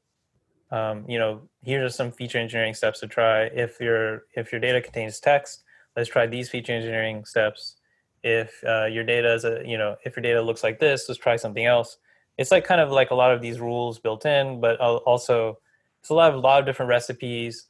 um, 0.71 1.05
you 1.09 1.19
know 1.19 1.41
here 1.63 1.85
are 1.85 1.89
some 1.89 2.13
feature 2.13 2.39
engineering 2.39 2.75
steps 2.75 3.01
to 3.01 3.07
try 3.07 3.45
if 3.47 3.81
your 3.81 4.25
if 4.35 4.53
your 4.53 4.61
data 4.61 4.81
contains 4.81 5.19
text 5.19 5.65
let's 5.97 6.09
try 6.09 6.27
these 6.27 6.49
feature 6.49 6.73
engineering 6.73 7.25
steps 7.25 7.77
if 8.23 8.63
uh, 8.67 8.85
your 8.85 9.05
data 9.05 9.33
is 9.33 9.45
a 9.45 9.63
you 9.67 9.79
know 9.79 9.97
if 10.05 10.15
your 10.15 10.23
data 10.23 10.41
looks 10.41 10.63
like 10.63 10.79
this 10.79 11.09
let's 11.09 11.21
try 11.21 11.37
something 11.37 11.65
else 11.65 11.97
it's 12.37 12.51
like 12.51 12.65
kind 12.65 12.81
of 12.81 12.91
like 12.91 13.11
a 13.11 13.15
lot 13.15 13.33
of 13.33 13.41
these 13.41 13.59
rules 13.59 13.99
built 13.99 14.27
in 14.27 14.61
but 14.61 14.79
also 14.81 15.59
it's 16.01 16.11
a 16.11 16.15
lot 16.15 16.29
of 16.31 16.37
a 16.37 16.39
lot 16.39 16.61
of 16.61 16.67
different 16.67 16.89
recipes 16.89 17.67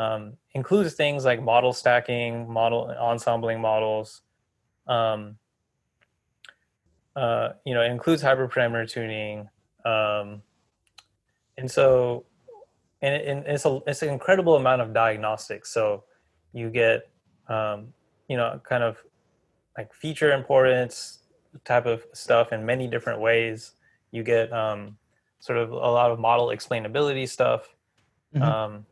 um, 0.00 0.38
includes 0.54 0.94
things 0.94 1.26
like 1.26 1.42
model 1.42 1.74
stacking, 1.74 2.50
model 2.50 2.90
ensembling 2.90 3.60
models. 3.60 4.22
Um, 4.86 5.36
uh, 7.16 7.50
you 7.64 7.74
know, 7.74 7.82
it 7.82 7.90
includes 7.90 8.22
hyperparameter 8.22 8.88
tuning, 8.88 9.48
um, 9.84 10.42
and 11.56 11.70
so, 11.70 12.24
and, 13.02 13.14
it, 13.14 13.28
and 13.28 13.46
it's 13.46 13.64
a 13.64 13.80
it's 13.86 14.02
an 14.02 14.10
incredible 14.10 14.56
amount 14.56 14.82
of 14.82 14.92
diagnostics. 14.92 15.72
So, 15.72 16.04
you 16.52 16.70
get, 16.70 17.08
um, 17.48 17.92
you 18.28 18.36
know, 18.36 18.60
kind 18.68 18.82
of 18.82 18.98
like 19.76 19.92
feature 19.92 20.32
importance 20.32 21.18
type 21.64 21.86
of 21.86 22.04
stuff 22.12 22.52
in 22.52 22.64
many 22.64 22.86
different 22.86 23.20
ways. 23.20 23.72
You 24.12 24.22
get 24.22 24.52
um, 24.52 24.96
sort 25.40 25.58
of 25.58 25.70
a 25.70 25.74
lot 25.74 26.10
of 26.10 26.18
model 26.18 26.48
explainability 26.48 27.28
stuff. 27.28 27.74
Mhm. 28.34 28.42
Um, 28.42 28.86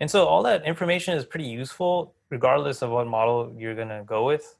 and 0.00 0.10
so 0.10 0.26
all 0.26 0.42
that 0.42 0.66
information 0.66 1.14
is 1.16 1.24
pretty 1.24 1.46
useful 1.46 2.14
regardless 2.30 2.82
of 2.82 2.90
what 2.90 3.06
model 3.06 3.54
you're 3.56 3.74
going 3.74 3.88
to 3.88 4.02
go 4.04 4.24
with 4.24 4.56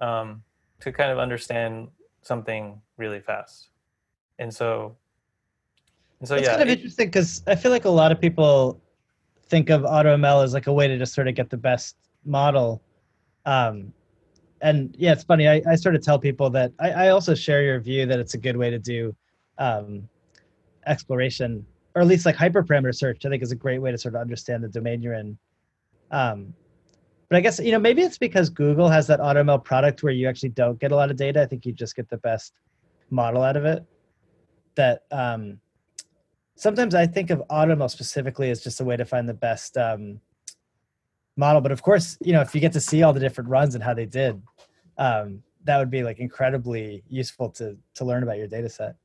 um, 0.00 0.42
to 0.80 0.92
kind 0.92 1.10
of 1.10 1.18
understand 1.18 1.88
something 2.22 2.80
really 2.96 3.20
fast 3.20 3.68
and 4.38 4.52
so 4.52 4.96
and 6.20 6.28
so 6.28 6.36
It's 6.36 6.46
yeah 6.46 6.52
kind 6.52 6.62
of 6.62 6.68
it- 6.68 6.78
interesting 6.78 7.08
because 7.08 7.42
I 7.46 7.54
feel 7.54 7.70
like 7.70 7.84
a 7.84 7.90
lot 7.90 8.12
of 8.12 8.20
people 8.20 8.80
think 9.46 9.70
of 9.70 9.82
AutoML 9.82 10.44
as 10.44 10.54
like 10.54 10.66
a 10.66 10.72
way 10.72 10.88
to 10.88 10.96
just 10.96 11.12
sort 11.14 11.28
of 11.28 11.34
get 11.34 11.50
the 11.50 11.56
best 11.56 11.96
model. 12.24 12.80
Um, 13.44 13.92
and 14.62 14.94
yeah, 14.98 15.12
it's 15.12 15.24
funny. 15.24 15.48
I, 15.48 15.60
I 15.68 15.74
sort 15.74 15.94
of 15.94 16.02
tell 16.02 16.18
people 16.18 16.48
that 16.50 16.72
I, 16.78 16.90
I 16.90 17.08
also 17.08 17.34
share 17.34 17.62
your 17.62 17.80
view 17.80 18.06
that 18.06 18.18
it's 18.18 18.34
a 18.34 18.38
good 18.38 18.56
way 18.56 18.70
to 18.70 18.78
do 18.78 19.14
um, 19.58 20.08
exploration, 20.86 21.66
or 21.94 22.02
at 22.02 22.08
least 22.08 22.24
like 22.24 22.36
hyperparameter 22.36 22.94
search. 22.94 23.26
I 23.26 23.28
think 23.28 23.42
is 23.42 23.52
a 23.52 23.56
great 23.56 23.80
way 23.80 23.90
to 23.90 23.98
sort 23.98 24.14
of 24.14 24.20
understand 24.20 24.62
the 24.62 24.68
domain 24.68 25.02
you're 25.02 25.14
in. 25.14 25.36
Um, 26.12 26.54
but 27.32 27.38
I 27.38 27.40
guess 27.40 27.58
you 27.60 27.72
know 27.72 27.78
maybe 27.78 28.02
it's 28.02 28.18
because 28.18 28.50
Google 28.50 28.90
has 28.90 29.06
that 29.06 29.18
AutoML 29.18 29.64
product 29.64 30.02
where 30.02 30.12
you 30.12 30.28
actually 30.28 30.50
don't 30.50 30.78
get 30.78 30.92
a 30.92 30.96
lot 30.96 31.10
of 31.10 31.16
data. 31.16 31.40
I 31.40 31.46
think 31.46 31.64
you 31.64 31.72
just 31.72 31.96
get 31.96 32.10
the 32.10 32.18
best 32.18 32.52
model 33.08 33.42
out 33.42 33.56
of 33.56 33.64
it. 33.64 33.82
That 34.74 35.04
um, 35.10 35.58
sometimes 36.56 36.94
I 36.94 37.06
think 37.06 37.30
of 37.30 37.42
AutoML 37.50 37.90
specifically 37.90 38.50
as 38.50 38.62
just 38.62 38.82
a 38.82 38.84
way 38.84 38.98
to 38.98 39.06
find 39.06 39.26
the 39.26 39.32
best 39.32 39.78
um, 39.78 40.20
model. 41.38 41.62
But 41.62 41.72
of 41.72 41.80
course, 41.80 42.18
you 42.20 42.34
know, 42.34 42.42
if 42.42 42.54
you 42.54 42.60
get 42.60 42.74
to 42.74 42.82
see 42.82 43.02
all 43.02 43.14
the 43.14 43.20
different 43.20 43.48
runs 43.48 43.74
and 43.74 43.82
how 43.82 43.94
they 43.94 44.04
did, 44.04 44.42
um, 44.98 45.42
that 45.64 45.78
would 45.78 45.90
be 45.90 46.02
like 46.02 46.18
incredibly 46.18 47.02
useful 47.08 47.48
to 47.52 47.78
to 47.94 48.04
learn 48.04 48.24
about 48.24 48.36
your 48.36 48.46
data 48.46 48.68
set. 48.68 48.96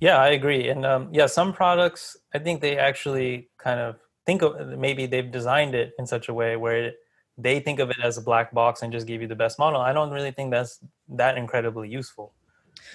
Yeah, 0.00 0.16
I 0.16 0.28
agree. 0.28 0.70
And 0.70 0.86
um, 0.86 1.10
yeah, 1.12 1.26
some 1.26 1.52
products, 1.52 2.16
I 2.34 2.38
think 2.38 2.62
they 2.62 2.78
actually 2.78 3.50
kind 3.58 3.80
of 3.80 3.96
think 4.24 4.40
of 4.40 4.78
maybe 4.78 5.04
they've 5.04 5.30
designed 5.30 5.74
it 5.74 5.92
in 5.98 6.06
such 6.06 6.30
a 6.30 6.32
way 6.32 6.56
where 6.56 6.84
it, 6.84 6.94
they 7.36 7.60
think 7.60 7.80
of 7.80 7.90
it 7.90 7.96
as 8.02 8.18
a 8.18 8.22
black 8.22 8.52
box 8.52 8.82
and 8.82 8.92
just 8.92 9.06
give 9.06 9.20
you 9.20 9.28
the 9.28 9.34
best 9.34 9.58
model. 9.58 9.80
I 9.80 9.92
don't 9.92 10.10
really 10.10 10.30
think 10.30 10.50
that's 10.50 10.78
that 11.10 11.36
incredibly 11.36 11.88
useful. 11.88 12.32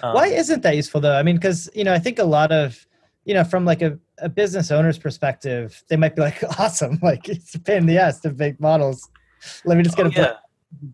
Um, 0.02 0.14
Why 0.14 0.26
isn't 0.26 0.62
that 0.62 0.76
useful 0.76 1.00
though? 1.00 1.16
I 1.16 1.22
mean, 1.22 1.36
because 1.36 1.68
you 1.74 1.84
know, 1.84 1.92
I 1.92 1.98
think 1.98 2.18
a 2.18 2.24
lot 2.24 2.52
of 2.52 2.86
you 3.24 3.34
know, 3.34 3.44
from 3.44 3.64
like 3.64 3.82
a, 3.82 3.98
a 4.18 4.28
business 4.28 4.70
owner's 4.70 4.98
perspective, 4.98 5.82
they 5.88 5.96
might 5.96 6.16
be 6.16 6.22
like, 6.22 6.42
awesome, 6.58 6.98
like 7.02 7.28
it's 7.28 7.54
a 7.54 7.60
pain 7.60 7.78
in 7.78 7.86
the 7.86 7.98
ass 7.98 8.20
to 8.20 8.32
make 8.32 8.58
models. 8.60 9.08
Let 9.64 9.76
me 9.76 9.82
just 9.82 9.96
get 9.96 10.06
oh, 10.06 10.08
a 10.08 10.12
yeah. 10.12 10.32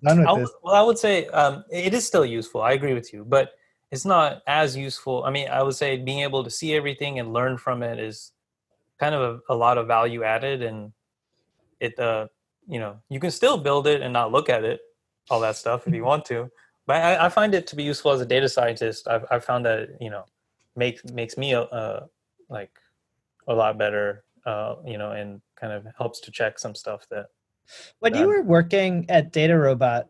done 0.02 0.18
with 0.18 0.28
I 0.28 0.38
this. 0.40 0.50
well, 0.62 0.74
I 0.74 0.82
would 0.82 0.98
say 0.98 1.26
um, 1.28 1.64
it 1.70 1.94
is 1.94 2.06
still 2.06 2.24
useful. 2.24 2.62
I 2.62 2.72
agree 2.72 2.94
with 2.94 3.12
you, 3.12 3.24
but 3.24 3.52
it's 3.90 4.04
not 4.04 4.42
as 4.46 4.76
useful. 4.76 5.24
I 5.24 5.30
mean, 5.30 5.48
I 5.48 5.62
would 5.62 5.74
say 5.74 5.96
being 5.96 6.20
able 6.20 6.44
to 6.44 6.50
see 6.50 6.74
everything 6.74 7.18
and 7.18 7.32
learn 7.32 7.58
from 7.58 7.82
it 7.82 7.98
is 7.98 8.32
kind 8.98 9.14
of 9.14 9.40
a, 9.48 9.54
a 9.54 9.56
lot 9.56 9.78
of 9.78 9.86
value 9.86 10.22
added, 10.24 10.62
and 10.62 10.92
it, 11.80 11.98
uh, 11.98 12.26
you 12.68 12.78
know, 12.78 12.96
you 13.08 13.20
can 13.20 13.30
still 13.30 13.56
build 13.58 13.86
it 13.86 14.02
and 14.02 14.12
not 14.12 14.32
look 14.32 14.48
at 14.48 14.64
it, 14.64 14.80
all 15.30 15.40
that 15.40 15.56
stuff 15.56 15.86
if 15.86 15.94
you 15.94 16.04
want 16.04 16.24
to. 16.26 16.50
But 16.86 16.96
I, 17.02 17.26
I 17.26 17.28
find 17.28 17.54
it 17.54 17.66
to 17.68 17.76
be 17.76 17.82
useful 17.82 18.12
as 18.12 18.20
a 18.20 18.26
data 18.26 18.48
scientist. 18.48 19.08
I've, 19.08 19.24
I've 19.30 19.44
found 19.44 19.64
that 19.66 19.96
you 20.00 20.10
know 20.10 20.24
makes 20.76 21.04
makes 21.04 21.36
me 21.36 21.54
uh, 21.54 22.00
like 22.48 22.70
a 23.48 23.54
lot 23.54 23.78
better, 23.78 24.24
uh, 24.44 24.76
you 24.84 24.98
know, 24.98 25.12
and 25.12 25.40
kind 25.54 25.72
of 25.72 25.86
helps 25.96 26.20
to 26.20 26.30
check 26.30 26.58
some 26.58 26.74
stuff 26.74 27.06
that 27.10 27.26
When 27.98 28.14
you 28.14 28.22
Um, 28.22 28.28
were 28.28 28.42
working 28.42 29.06
at 29.08 29.32
Data 29.32 29.56
Robot, 29.58 30.08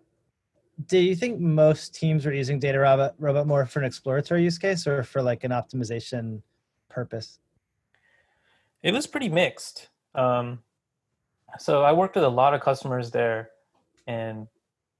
do 0.86 0.98
you 0.98 1.16
think 1.16 1.40
most 1.40 1.94
teams 1.94 2.26
were 2.26 2.32
using 2.32 2.58
Data 2.58 2.78
Robot, 2.78 3.14
Robot 3.18 3.46
more 3.46 3.64
for 3.64 3.80
an 3.80 3.86
exploratory 3.86 4.42
use 4.42 4.58
case 4.58 4.86
or 4.86 5.02
for 5.02 5.22
like 5.22 5.44
an 5.44 5.50
optimization 5.50 6.42
purpose? 6.90 7.38
It 8.82 8.92
was 8.92 9.06
pretty 9.06 9.28
mixed. 9.30 9.88
Um, 10.14 10.60
so 11.58 11.82
I 11.82 11.92
worked 11.92 12.14
with 12.14 12.24
a 12.24 12.28
lot 12.28 12.54
of 12.54 12.60
customers 12.60 13.10
there, 13.10 13.50
and 14.06 14.46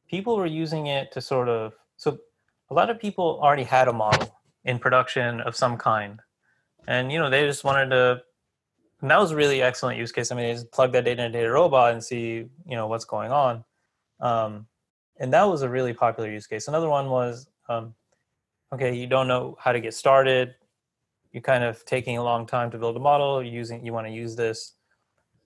people 0.09 0.37
were 0.37 0.47
using 0.47 0.87
it 0.87 1.13
to 1.13 1.21
sort 1.21 1.49
of. 1.49 1.75
So 1.97 2.19
a 2.71 2.75
lot 2.75 2.91
of 2.91 2.99
people 2.99 3.39
already 3.43 3.65
had 3.65 3.89
a 3.89 3.93
model 3.93 4.39
in 4.65 4.79
production 4.79 5.41
of 5.41 5.57
some 5.57 5.77
kind, 5.77 6.21
and 6.87 7.13
you 7.13 7.19
know 7.19 7.31
they 7.31 7.47
just 7.47 7.65
wanted 7.65 7.91
to. 7.91 8.23
And 9.03 9.11
that 9.11 9.21
was 9.21 9.31
a 9.31 9.37
really 9.37 9.61
excellent 9.61 9.99
use 9.99 10.11
case. 10.11 10.33
I 10.33 10.35
mean, 10.35 10.47
they 10.47 10.55
just 10.55 10.73
plug 10.73 10.93
that 10.93 11.05
data 11.05 11.25
into 11.25 11.39
data 11.39 11.51
robot 11.51 11.93
and 11.93 12.03
see 12.03 12.47
you 12.67 12.77
know 12.77 12.87
what's 12.87 13.05
going 13.05 13.31
on, 13.31 13.65
um, 14.21 14.67
and 15.19 15.33
that 15.33 15.45
was 15.45 15.63
a 15.63 15.69
really 15.69 15.93
popular 15.93 16.31
use 16.31 16.47
case. 16.47 16.69
Another 16.69 16.89
one 16.89 17.11
was, 17.11 17.47
um, 17.69 17.95
okay, 18.73 18.95
you 18.95 19.07
don't 19.07 19.29
know 19.29 19.57
how 19.61 19.73
to 19.73 19.81
get 19.81 19.95
started 19.95 20.55
you're 21.33 21.43
kind 21.43 21.65
of 21.65 21.85
taking 21.85 22.17
a 22.17 22.25
long 22.25 22.47
time 22.47 22.71
to 22.71 22.79
build 22.79 22.97
a 22.97 22.99
model 22.99 23.43
you're 23.43 23.53
using 23.53 23.85
you 23.85 23.93
want 23.93 24.07
to 24.07 24.13
use 24.13 24.35
this 24.35 24.76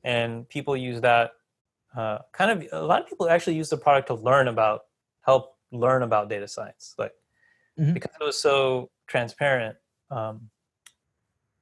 and 0.05 0.49
people 0.49 0.77
use 0.77 1.01
that 1.01 1.33
uh, 1.97 2.19
kind 2.33 2.51
of 2.51 2.69
a 2.73 2.85
lot 2.85 3.03
of 3.03 3.09
people 3.09 3.29
actually 3.29 3.57
use 3.57 3.69
the 3.69 3.77
product 3.77 4.09
to 4.09 4.15
learn 4.15 4.49
about 4.49 4.83
help 5.23 5.57
learn 5.73 6.03
about 6.03 6.29
data 6.29 6.47
science 6.49 6.95
like 6.99 7.13
Mhm. 7.79 7.95
because 7.95 8.11
it 8.21 8.25
was 8.25 8.41
so 8.41 8.91
transparent 9.07 9.77
um, 10.11 10.51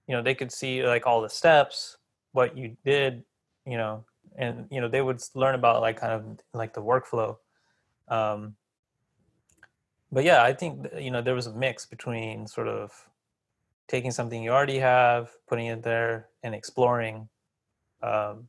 you 0.06 0.14
know 0.16 0.22
they 0.22 0.34
could 0.34 0.52
see 0.52 0.82
like 0.82 1.06
all 1.06 1.20
the 1.20 1.28
steps 1.28 1.96
what 2.32 2.56
you 2.56 2.76
did 2.84 3.24
you 3.66 3.76
know 3.76 4.04
and 4.36 4.66
you 4.70 4.80
know 4.80 4.88
they 4.88 5.02
would 5.02 5.22
learn 5.34 5.54
about 5.54 5.80
like 5.80 5.98
kind 5.98 6.12
of 6.12 6.38
like 6.54 6.72
the 6.72 6.82
workflow 6.82 7.36
um, 8.08 8.56
but 10.10 10.24
yeah 10.24 10.42
i 10.42 10.52
think 10.52 10.86
you 10.98 11.10
know 11.10 11.22
there 11.22 11.34
was 11.34 11.46
a 11.46 11.52
mix 11.52 11.84
between 11.86 12.46
sort 12.46 12.68
of 12.68 12.92
taking 13.86 14.10
something 14.10 14.42
you 14.42 14.50
already 14.50 14.78
have 14.78 15.30
putting 15.48 15.66
it 15.66 15.82
there 15.82 16.28
and 16.42 16.54
exploring 16.54 17.28
um, 18.02 18.48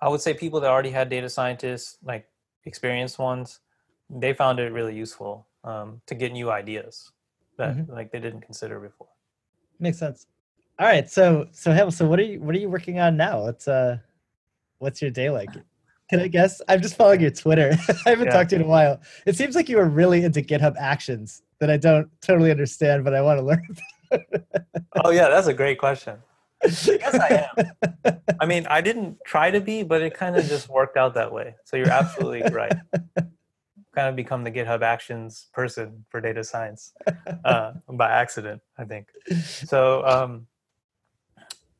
i 0.00 0.08
would 0.08 0.20
say 0.20 0.32
people 0.34 0.60
that 0.60 0.70
already 0.70 0.90
had 0.90 1.08
data 1.08 1.28
scientists 1.28 1.98
like 2.04 2.26
experienced 2.64 3.18
ones 3.18 3.60
they 4.10 4.32
found 4.32 4.58
it 4.60 4.72
really 4.72 4.94
useful 4.94 5.46
um, 5.64 6.00
to 6.06 6.14
get 6.14 6.32
new 6.32 6.50
ideas 6.50 7.10
that 7.58 7.76
Mhm. 7.76 7.88
like 7.88 8.10
they 8.12 8.20
didn't 8.20 8.42
consider 8.42 8.78
before 8.80 9.08
Makes 9.78 9.98
sense. 9.98 10.26
All 10.78 10.86
right, 10.86 11.08
so 11.10 11.46
so 11.52 11.70
Hal, 11.72 11.90
so 11.90 12.06
what 12.06 12.18
are 12.18 12.22
you 12.22 12.40
what 12.40 12.54
are 12.54 12.58
you 12.58 12.70
working 12.70 12.98
on 12.98 13.16
now? 13.16 13.42
What's 13.42 13.66
uh 13.68 13.98
what's 14.78 15.02
your 15.02 15.10
day 15.10 15.28
like? 15.28 15.50
Can 16.08 16.20
I 16.20 16.28
guess? 16.28 16.62
I'm 16.68 16.80
just 16.80 16.96
following 16.96 17.20
your 17.20 17.30
Twitter. 17.30 17.76
I 18.06 18.10
haven't 18.10 18.26
Yeah. 18.28 18.32
talked 18.32 18.50
to 18.50 18.56
you 18.56 18.60
in 18.62 18.66
a 18.66 18.70
while. 18.70 19.00
It 19.26 19.36
seems 19.36 19.54
like 19.56 19.68
you 19.68 19.78
are 19.78 19.88
really 19.88 20.22
into 20.24 20.40
GitHub 20.40 20.76
Actions 20.78 21.42
that 21.60 21.68
I 21.70 21.76
don't 21.76 22.08
totally 22.22 22.50
understand, 22.50 23.04
but 23.04 23.12
I 23.14 23.20
want 23.22 23.38
to 23.40 23.44
learn. 23.44 23.76
oh 25.04 25.10
yeah 25.10 25.28
that's 25.28 25.46
a 25.48 25.54
great 25.54 25.78
question 25.78 26.16
i 26.64 26.68
guess 26.68 27.14
i 27.14 27.46
am. 27.56 28.20
I 28.40 28.46
mean 28.46 28.66
i 28.68 28.80
didn't 28.80 29.18
try 29.24 29.50
to 29.50 29.60
be 29.60 29.82
but 29.82 30.02
it 30.02 30.14
kind 30.14 30.36
of 30.36 30.46
just 30.46 30.68
worked 30.68 30.96
out 30.96 31.14
that 31.14 31.32
way. 31.32 31.54
So 31.64 31.76
you're 31.76 31.90
absolutely 31.90 32.42
right. 32.52 32.74
Kind 33.94 34.08
of 34.08 34.16
become 34.16 34.44
the 34.44 34.50
github 34.50 34.82
actions 34.82 35.46
person 35.52 36.04
for 36.10 36.20
data 36.20 36.44
science 36.44 36.92
uh, 37.44 37.72
by 37.92 38.10
accident 38.10 38.60
i 38.78 38.84
think. 38.84 39.08
So 39.44 40.04
um, 40.06 40.46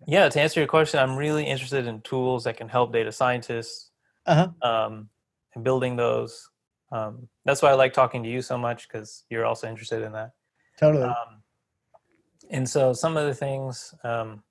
yeah 0.06 0.28
to 0.28 0.40
answer 0.40 0.60
your 0.60 0.68
question 0.68 1.00
i'm 1.00 1.16
really 1.16 1.44
interested 1.44 1.86
in 1.86 2.00
tools 2.02 2.44
that 2.44 2.56
can 2.56 2.68
help 2.68 2.92
data 2.92 3.10
scientists 3.12 3.90
Uh-huh. 4.26 4.48
um, 4.68 5.08
and 5.54 5.62
building 5.64 5.96
those. 5.96 6.50
Um, 6.92 7.28
that's 7.44 7.62
why 7.62 7.70
i 7.70 7.74
like 7.74 7.92
talking 7.92 8.22
to 8.22 8.28
you 8.28 8.42
so 8.42 8.56
much 8.58 8.86
because 8.88 9.24
you're 9.30 9.44
also 9.46 9.68
interested 9.68 10.02
in 10.02 10.12
that. 10.12 10.32
Totally. 10.78 11.04
um, 11.04 11.42
and 12.50 12.68
so 12.68 12.92
some 12.92 13.16
of 13.16 13.26
the 13.26 13.34
things 13.34 13.94
um, 14.04 14.42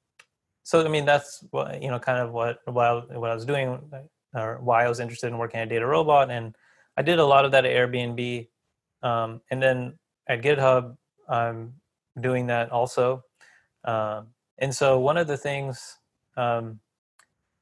so 0.65 0.83
i 0.83 0.89
mean 0.89 1.05
that's 1.05 1.45
what 1.51 1.81
you 1.81 1.89
know 1.89 1.99
kind 1.99 2.19
of 2.19 2.33
what 2.33 2.57
what 2.65 2.85
I, 2.85 3.17
what 3.17 3.29
I 3.29 3.35
was 3.35 3.45
doing 3.45 3.79
or 4.33 4.59
why 4.61 4.83
i 4.83 4.89
was 4.89 4.99
interested 4.99 5.27
in 5.27 5.37
working 5.37 5.61
at 5.61 5.69
data 5.69 5.85
robot. 5.85 6.29
And 6.29 6.55
i 6.97 7.01
did 7.01 7.19
a 7.19 7.25
lot 7.25 7.45
of 7.45 7.51
that 7.51 7.65
at 7.65 7.71
airbnb. 7.71 8.49
Um, 9.03 9.41
and 9.51 9.61
then 9.61 9.97
at 10.27 10.41
github 10.41 10.97
i'm 11.29 11.73
doing 12.19 12.47
that 12.47 12.71
also. 12.71 13.23
Um, 13.83 14.27
and 14.57 14.73
so 14.73 14.99
one 14.99 15.17
of 15.17 15.27
the 15.27 15.37
things 15.37 15.99
um, 16.35 16.79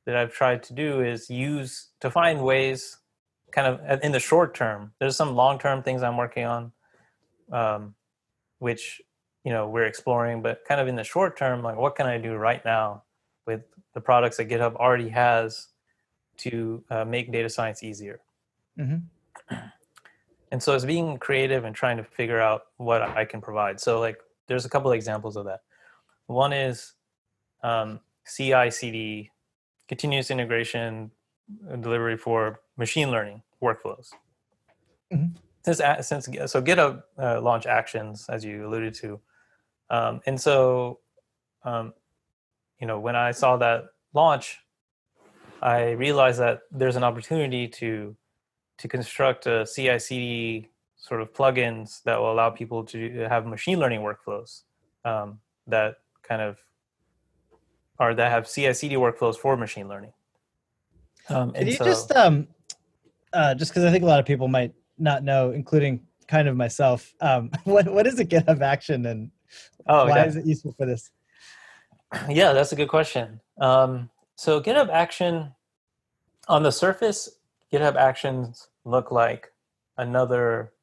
that 0.06 0.16
i've 0.16 0.34
tried 0.34 0.64
to 0.64 0.74
do 0.74 1.02
is 1.02 1.30
use 1.30 1.90
to 2.00 2.10
find 2.10 2.42
ways 2.42 2.98
kind 3.52 3.68
of 3.68 3.82
uh, 3.88 4.00
in 4.02 4.14
the 4.14 4.20
short 4.20 4.56
term 4.56 4.94
there's 5.00 5.18
some 5.18 5.36
long 5.36 5.60
term 5.60 5.84
things 5.84 6.02
i'm 6.04 6.18
working 6.18 6.46
on 6.46 6.72
um, 7.52 7.96
which 8.60 9.02
you 9.44 9.52
know 9.52 9.68
we're 9.68 9.86
exploring 9.86 10.42
but 10.42 10.64
kind 10.66 10.80
of 10.80 10.88
in 10.88 10.96
the 10.96 11.04
short 11.04 11.38
term 11.38 11.62
like 11.62 11.76
what 11.76 11.96
can 11.96 12.06
i 12.08 12.18
do 12.18 12.36
right 12.36 12.64
now 12.66 13.04
with 13.46 13.62
the 13.94 14.02
products 14.02 14.38
that 14.38 14.48
github 14.50 14.76
already 14.76 15.10
has 15.10 15.68
to 16.38 16.84
uh, 16.90 17.06
make 17.06 17.32
data 17.32 17.50
science 17.50 17.84
easier 17.84 18.20
Mhm. 18.78 19.04
and 20.52 20.62
so 20.64 20.74
it's 20.76 20.86
being 20.86 21.18
creative 21.18 21.64
and 21.66 21.76
trying 21.76 21.98
to 21.98 22.04
figure 22.04 22.40
out 22.42 22.64
what 22.78 23.02
i 23.02 23.26
can 23.26 23.42
provide 23.42 23.80
so 23.80 24.00
like 24.00 24.18
there's 24.48 24.66
a 24.66 24.70
couple 24.70 24.92
of 24.92 24.96
examples 24.96 25.36
of 25.36 25.46
that 25.46 25.62
one 26.28 26.54
is 26.54 26.94
um, 27.64 28.00
ci 28.26 28.70
cd 28.72 29.30
continuous 29.88 30.32
integration 30.32 31.12
delivery 31.82 32.18
for 32.18 32.62
machine 32.78 33.12
learning 33.12 33.42
workflows 33.62 34.12
Mhm. 35.12 35.36
since 35.64 35.82
since 36.08 36.26
so 36.52 36.62
github 36.62 37.04
uh, 37.20 37.40
launch 37.42 37.66
actions 37.68 38.26
as 38.30 38.44
you 38.44 38.66
alluded 38.68 38.94
to 38.96 39.20
um, 39.90 40.22
and 40.26 40.40
so 40.40 41.00
um, 41.64 41.94
you 42.80 42.88
know 42.88 43.00
when 43.00 43.16
i 43.16 43.32
saw 43.32 43.58
that 43.58 43.86
launch, 44.14 44.60
I 45.62 45.92
realized 45.92 46.40
that 46.40 46.62
there's 46.72 46.96
an 46.96 47.04
opportunity 47.04 47.68
to 47.80 48.16
to 48.80 48.88
construct 48.88 49.46
a 49.46 49.66
CI/CD 49.66 50.70
sort 50.98 51.22
of 51.22 51.34
plugins 51.34 52.02
that 52.04 52.20
will 52.20 52.32
allow 52.32 52.50
people 52.50 52.84
to 52.86 53.28
have 53.30 53.46
machine 53.46 53.80
learning 53.80 54.02
workflows 54.02 54.64
um, 55.06 55.40
that 55.68 55.98
kind 56.22 56.42
of 56.42 56.58
are 58.00 58.14
that 58.16 58.32
have 58.32 58.50
CI/CD 58.50 58.96
workflows 58.96 59.36
for 59.36 59.56
machine 59.58 59.88
learning. 59.88 60.14
Um, 61.30 61.52
Can 61.52 61.68
you 61.68 61.74
so, 61.74 61.86
just 61.86 62.12
um, 62.12 62.48
uh, 63.32 63.56
just 63.56 63.72
because 63.72 63.86
I 63.86 63.92
think 63.92 64.04
a 64.04 64.08
lot 64.08 64.20
of 64.20 64.26
people 64.26 64.48
might 64.48 64.74
not 64.98 65.24
know, 65.24 65.52
including 65.52 66.02
kind 66.28 66.48
of 66.48 66.58
myself, 66.58 67.14
um, 67.22 67.52
what 67.64 67.92
what 67.92 68.06
is 68.06 68.20
a 68.20 68.26
GitHub 68.26 68.62
Action 68.62 69.06
and 69.06 69.32
oh, 69.88 70.08
why 70.08 70.26
is 70.26 70.36
it 70.36 70.46
useful 70.46 70.74
for 70.74 70.86
this? 70.86 71.10
Yeah, 72.30 72.54
that's 72.54 72.72
a 72.72 72.76
good 72.76 72.90
question. 72.90 73.40
Um, 73.60 74.12
so 74.36 74.62
GitHub 74.62 74.90
Action, 74.90 75.56
on 76.48 76.62
the 76.62 76.72
surface, 76.72 77.28
GitHub 77.72 77.96
Actions 77.96 78.68
look 78.86 79.12
like 79.12 79.52
another 79.98 80.74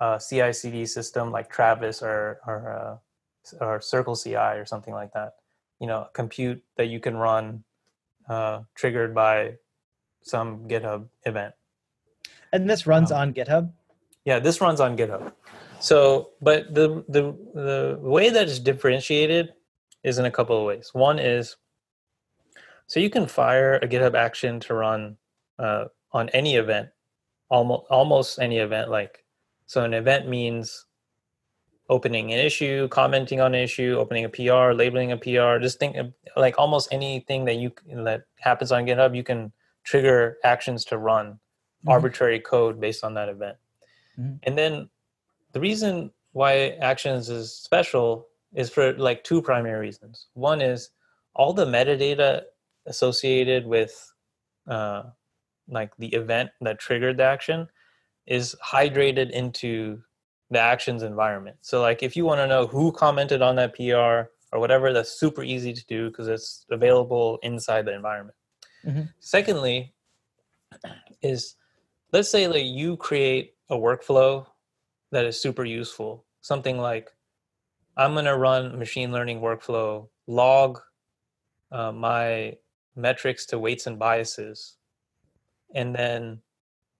uh, 0.00 0.18
CI/CD 0.18 0.86
system 0.86 1.30
like 1.30 1.50
Travis 1.50 2.02
or 2.02 2.40
or, 2.46 2.72
uh, 2.72 3.64
or 3.64 3.82
Circle 3.82 4.16
CI 4.16 4.56
or 4.56 4.64
something 4.64 4.94
like 4.94 5.12
that. 5.12 5.34
You 5.78 5.86
know, 5.86 6.08
compute 6.14 6.62
that 6.76 6.86
you 6.86 7.00
can 7.00 7.16
run 7.16 7.64
uh, 8.28 8.62
triggered 8.74 9.14
by 9.14 9.54
some 10.22 10.68
GitHub 10.68 11.06
event. 11.24 11.54
And 12.52 12.68
this 12.68 12.86
runs 12.86 13.12
um, 13.12 13.18
on 13.18 13.34
GitHub. 13.34 13.70
Yeah, 14.24 14.38
this 14.38 14.60
runs 14.60 14.80
on 14.80 14.96
GitHub. 14.96 15.32
So, 15.80 16.30
but 16.40 16.74
the 16.74 17.04
the 17.08 17.34
the 17.54 17.98
way 18.00 18.30
that 18.30 18.48
it's 18.48 18.58
differentiated 18.58 19.52
is 20.02 20.18
in 20.18 20.24
a 20.24 20.30
couple 20.30 20.58
of 20.58 20.64
ways. 20.64 20.90
One 20.92 21.18
is 21.18 21.56
so 22.86 23.00
you 23.00 23.10
can 23.10 23.26
fire 23.26 23.74
a 23.74 23.86
GitHub 23.86 24.14
action 24.14 24.60
to 24.60 24.74
run 24.74 25.16
uh, 25.58 25.84
on 26.12 26.30
any 26.30 26.56
event, 26.56 26.88
almost 27.50 27.86
almost 27.90 28.38
any 28.38 28.58
event. 28.58 28.90
Like, 28.90 29.24
so 29.66 29.84
an 29.84 29.94
event 29.94 30.28
means 30.28 30.86
opening 31.90 32.32
an 32.32 32.38
issue, 32.38 32.88
commenting 32.88 33.40
on 33.40 33.54
an 33.54 33.60
issue, 33.60 33.96
opening 33.98 34.24
a 34.24 34.28
PR, 34.28 34.72
labeling 34.72 35.12
a 35.12 35.16
PR. 35.16 35.58
Just 35.60 35.78
think 35.78 35.96
like 36.36 36.58
almost 36.58 36.88
anything 36.90 37.44
that 37.44 37.56
you 37.56 37.72
that 38.04 38.22
happens 38.40 38.72
on 38.72 38.86
GitHub, 38.86 39.14
you 39.14 39.22
can 39.22 39.52
trigger 39.84 40.38
actions 40.42 40.84
to 40.86 40.98
run 40.98 41.26
mm-hmm. 41.26 41.90
arbitrary 41.90 42.40
code 42.40 42.80
based 42.80 43.04
on 43.04 43.14
that 43.14 43.28
event. 43.28 43.56
Mm-hmm. 44.18 44.36
And 44.44 44.58
then 44.58 44.88
the 45.52 45.60
reason 45.60 46.10
why 46.32 46.76
actions 46.80 47.28
is 47.30 47.52
special 47.52 48.28
is 48.54 48.70
for 48.70 48.92
like 48.94 49.24
two 49.24 49.42
primary 49.42 49.80
reasons. 49.80 50.26
One 50.34 50.60
is 50.60 50.90
all 51.34 51.52
the 51.52 51.66
metadata 51.66 52.42
associated 52.86 53.66
with 53.66 54.12
uh, 54.66 55.04
like 55.68 55.90
the 55.98 56.08
event 56.08 56.50
that 56.60 56.78
triggered 56.78 57.16
the 57.16 57.24
action 57.24 57.68
is 58.26 58.54
hydrated 58.64 59.30
into 59.30 60.00
the 60.50 60.58
actions 60.58 61.02
environment. 61.02 61.56
So 61.60 61.80
like 61.80 62.02
if 62.02 62.16
you 62.16 62.24
want 62.24 62.40
to 62.40 62.46
know 62.46 62.66
who 62.66 62.92
commented 62.92 63.42
on 63.42 63.56
that 63.56 63.74
PR 63.74 64.30
or 64.52 64.60
whatever, 64.60 64.92
that's 64.92 65.18
super 65.18 65.42
easy 65.42 65.72
to 65.72 65.86
do 65.86 66.08
because 66.08 66.28
it's 66.28 66.64
available 66.70 67.38
inside 67.42 67.84
the 67.84 67.94
environment. 67.94 68.36
Mm-hmm. 68.86 69.02
Secondly, 69.20 69.94
is 71.22 71.56
let's 72.12 72.30
say 72.30 72.48
like 72.48 72.64
you 72.64 72.96
create 72.96 73.54
a 73.70 73.76
workflow 73.76 74.46
that 75.10 75.24
is 75.24 75.40
super 75.40 75.64
useful. 75.64 76.24
Something 76.40 76.78
like 76.78 77.10
I'm 77.96 78.12
going 78.12 78.26
to 78.26 78.36
run 78.36 78.78
machine 78.78 79.12
learning 79.12 79.40
workflow, 79.40 80.08
log 80.26 80.80
uh, 81.72 81.92
my 81.92 82.56
metrics 82.96 83.46
to 83.46 83.58
weights 83.58 83.86
and 83.86 83.98
biases, 83.98 84.76
and 85.74 85.94
then 85.94 86.40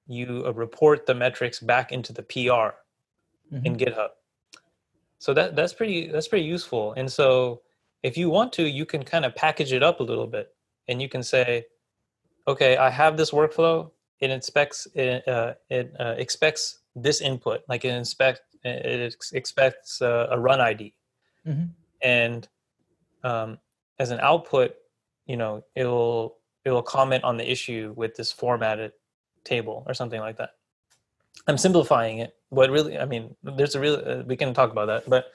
you 0.07 0.43
uh, 0.47 0.53
report 0.53 1.07
the 1.07 1.15
metrics 1.15 1.61
back 1.61 1.93
into 1.93 2.13
the 2.13 2.23
PR 2.23 2.39
mm-hmm. 3.53 3.65
in 3.65 3.77
GitHub. 3.77 4.09
So 5.19 5.35
that 5.35 5.57
that's 5.57 5.73
pretty 5.73 6.09
that's 6.09 6.29
pretty 6.29 6.47
useful. 6.47 6.95
And 6.97 7.11
so 7.11 7.63
if 8.03 8.17
you 8.17 8.31
want 8.31 8.53
to, 8.55 8.69
you 8.69 8.87
can 8.87 9.03
kind 9.03 9.25
of 9.25 9.35
package 9.35 9.73
it 9.73 9.83
up 9.83 10.01
a 10.01 10.05
little 10.05 10.27
bit, 10.27 10.55
and 10.89 11.03
you 11.03 11.09
can 11.09 11.23
say, 11.23 11.67
okay, 12.47 12.77
I 12.77 12.91
have 12.91 13.17
this 13.17 13.31
workflow. 13.31 13.91
It 14.21 14.31
inspects 14.31 14.89
it, 14.95 15.27
uh, 15.29 15.55
it 15.69 15.95
uh, 15.99 16.15
expects 16.17 16.78
this 17.03 17.21
input, 17.21 17.63
like 17.69 17.85
it 17.85 17.95
inspect 17.95 18.43
it 18.65 19.15
expects 19.33 20.01
a, 20.01 20.29
a 20.33 20.39
run 20.39 20.61
ID, 20.61 20.95
mm-hmm. 21.47 21.67
and 22.03 22.49
um, 23.23 23.59
as 23.99 24.11
an 24.11 24.21
output, 24.21 24.75
you 25.27 25.37
know, 25.37 25.65
it'll 25.75 26.39
it'll 26.65 26.83
comment 26.83 27.25
on 27.25 27.37
the 27.37 27.51
issue 27.51 27.95
with 27.97 28.15
this 28.17 28.33
formatted 28.33 28.93
table 29.45 29.85
or 29.87 29.95
something 29.95 30.21
like 30.21 30.37
that. 30.37 30.51
I'm 31.47 31.59
simplifying 31.59 32.19
it. 32.19 32.35
What 32.51 32.71
really, 32.71 32.99
I 32.99 33.05
mean, 33.05 33.35
there's 33.43 33.75
a 33.75 33.81
real, 33.81 34.03
uh, 34.05 34.23
we 34.27 34.37
can 34.37 34.53
talk 34.55 34.71
about 34.71 34.87
that, 34.87 35.09
but, 35.09 35.27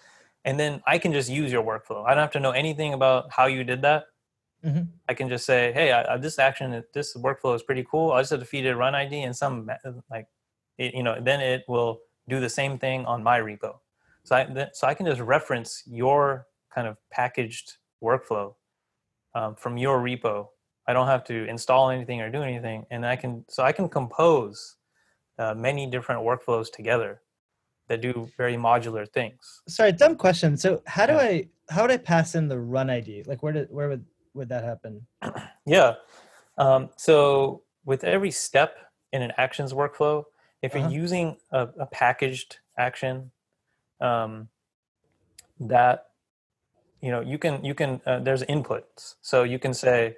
and 0.46 0.60
then 0.60 0.82
I 0.86 0.98
can 0.98 1.14
just 1.14 1.30
use 1.30 1.52
your 1.52 1.64
workflow. 1.64 2.06
I 2.06 2.10
don't 2.10 2.22
have 2.22 2.32
to 2.32 2.40
know 2.40 2.52
anything 2.52 2.94
about 2.94 3.32
how 3.32 3.46
you 3.46 3.64
did 3.64 3.82
that. 3.84 4.06
Mm-hmm. 4.66 4.84
I 5.10 5.14
can 5.14 5.30
just 5.30 5.46
say, 5.46 5.72
hey, 5.74 5.92
I, 5.92 6.14
I, 6.14 6.18
this 6.18 6.40
action, 6.40 6.84
this 6.94 7.16
workflow 7.16 7.56
is 7.56 7.64
pretty 7.64 7.86
cool. 7.90 8.12
I 8.12 8.22
just 8.22 8.32
have 8.32 8.40
to 8.40 8.46
feed 8.46 8.66
it 8.66 8.70
a 8.70 8.76
run 8.76 8.96
ID 8.96 9.22
and 9.22 9.36
some 9.36 9.70
like, 10.10 10.28
it, 10.78 10.94
you 10.94 11.04
know, 11.04 11.20
then 11.20 11.42
it 11.42 11.64
will 11.68 12.00
do 12.30 12.40
the 12.40 12.50
same 12.50 12.78
thing 12.78 13.06
on 13.06 13.24
my 13.24 13.40
repo. 13.40 13.76
So 14.24 14.36
I, 14.36 14.68
so 14.74 14.88
I 14.88 14.94
can 14.94 15.06
just 15.06 15.22
reference 15.22 15.84
your 15.86 16.48
kind 16.74 16.88
of 16.88 16.98
packaged 17.12 17.78
workflow 18.02 18.56
um, 19.36 19.56
from 19.56 19.78
your 19.78 20.00
repo. 20.00 20.48
I 20.88 20.94
don't 20.94 21.08
have 21.08 21.24
to 21.26 21.46
install 21.46 21.90
anything 21.90 22.22
or 22.22 22.30
do 22.30 22.42
anything, 22.42 22.86
and 22.92 23.06
I 23.06 23.16
can 23.16 23.46
so 23.50 23.64
I 23.64 23.72
can 23.72 23.88
compose 23.88 24.76
uh, 25.40 25.54
many 25.54 25.88
different 25.88 26.22
workflows 26.22 26.72
together 26.72 27.22
that 27.88 28.02
do 28.02 28.30
very 28.38 28.56
modular 28.56 29.08
things. 29.08 29.62
Sorry, 29.68 29.92
dumb 29.92 30.16
question. 30.16 30.58
So 30.58 30.82
how 30.86 31.06
do 31.06 31.14
yeah. 31.14 31.20
I 31.20 31.48
how 31.70 31.82
would 31.84 31.92
I 31.92 31.98
pass 31.98 32.36
in 32.36 32.48
the 32.48 32.60
run 32.60 32.90
ID? 32.90 33.24
Like 33.26 33.44
where 33.44 33.54
did 33.54 33.68
where 33.72 33.90
would 33.90 34.06
would 34.34 34.50
that 34.50 34.64
happen? 34.64 35.06
yeah. 35.66 35.94
Um, 36.58 36.90
so 36.98 37.64
with 37.86 38.04
every 38.04 38.32
step 38.32 38.78
in 39.12 39.22
an 39.22 39.32
actions 39.38 39.74
workflow, 39.74 40.24
if 40.64 40.76
uh-huh. 40.76 40.90
you're 40.90 41.02
using 41.02 41.38
a, 41.52 41.68
a 41.78 41.86
packaged 41.86 42.58
action, 42.78 43.32
um, 44.02 44.48
that 45.60 46.08
you 47.02 47.12
know 47.12 47.22
you 47.22 47.38
can 47.38 47.64
you 47.64 47.76
can 47.76 48.02
uh, 48.08 48.20
there's 48.20 48.42
inputs. 48.44 49.16
So 49.22 49.44
you 49.44 49.60
can 49.60 49.74
say, 49.74 50.16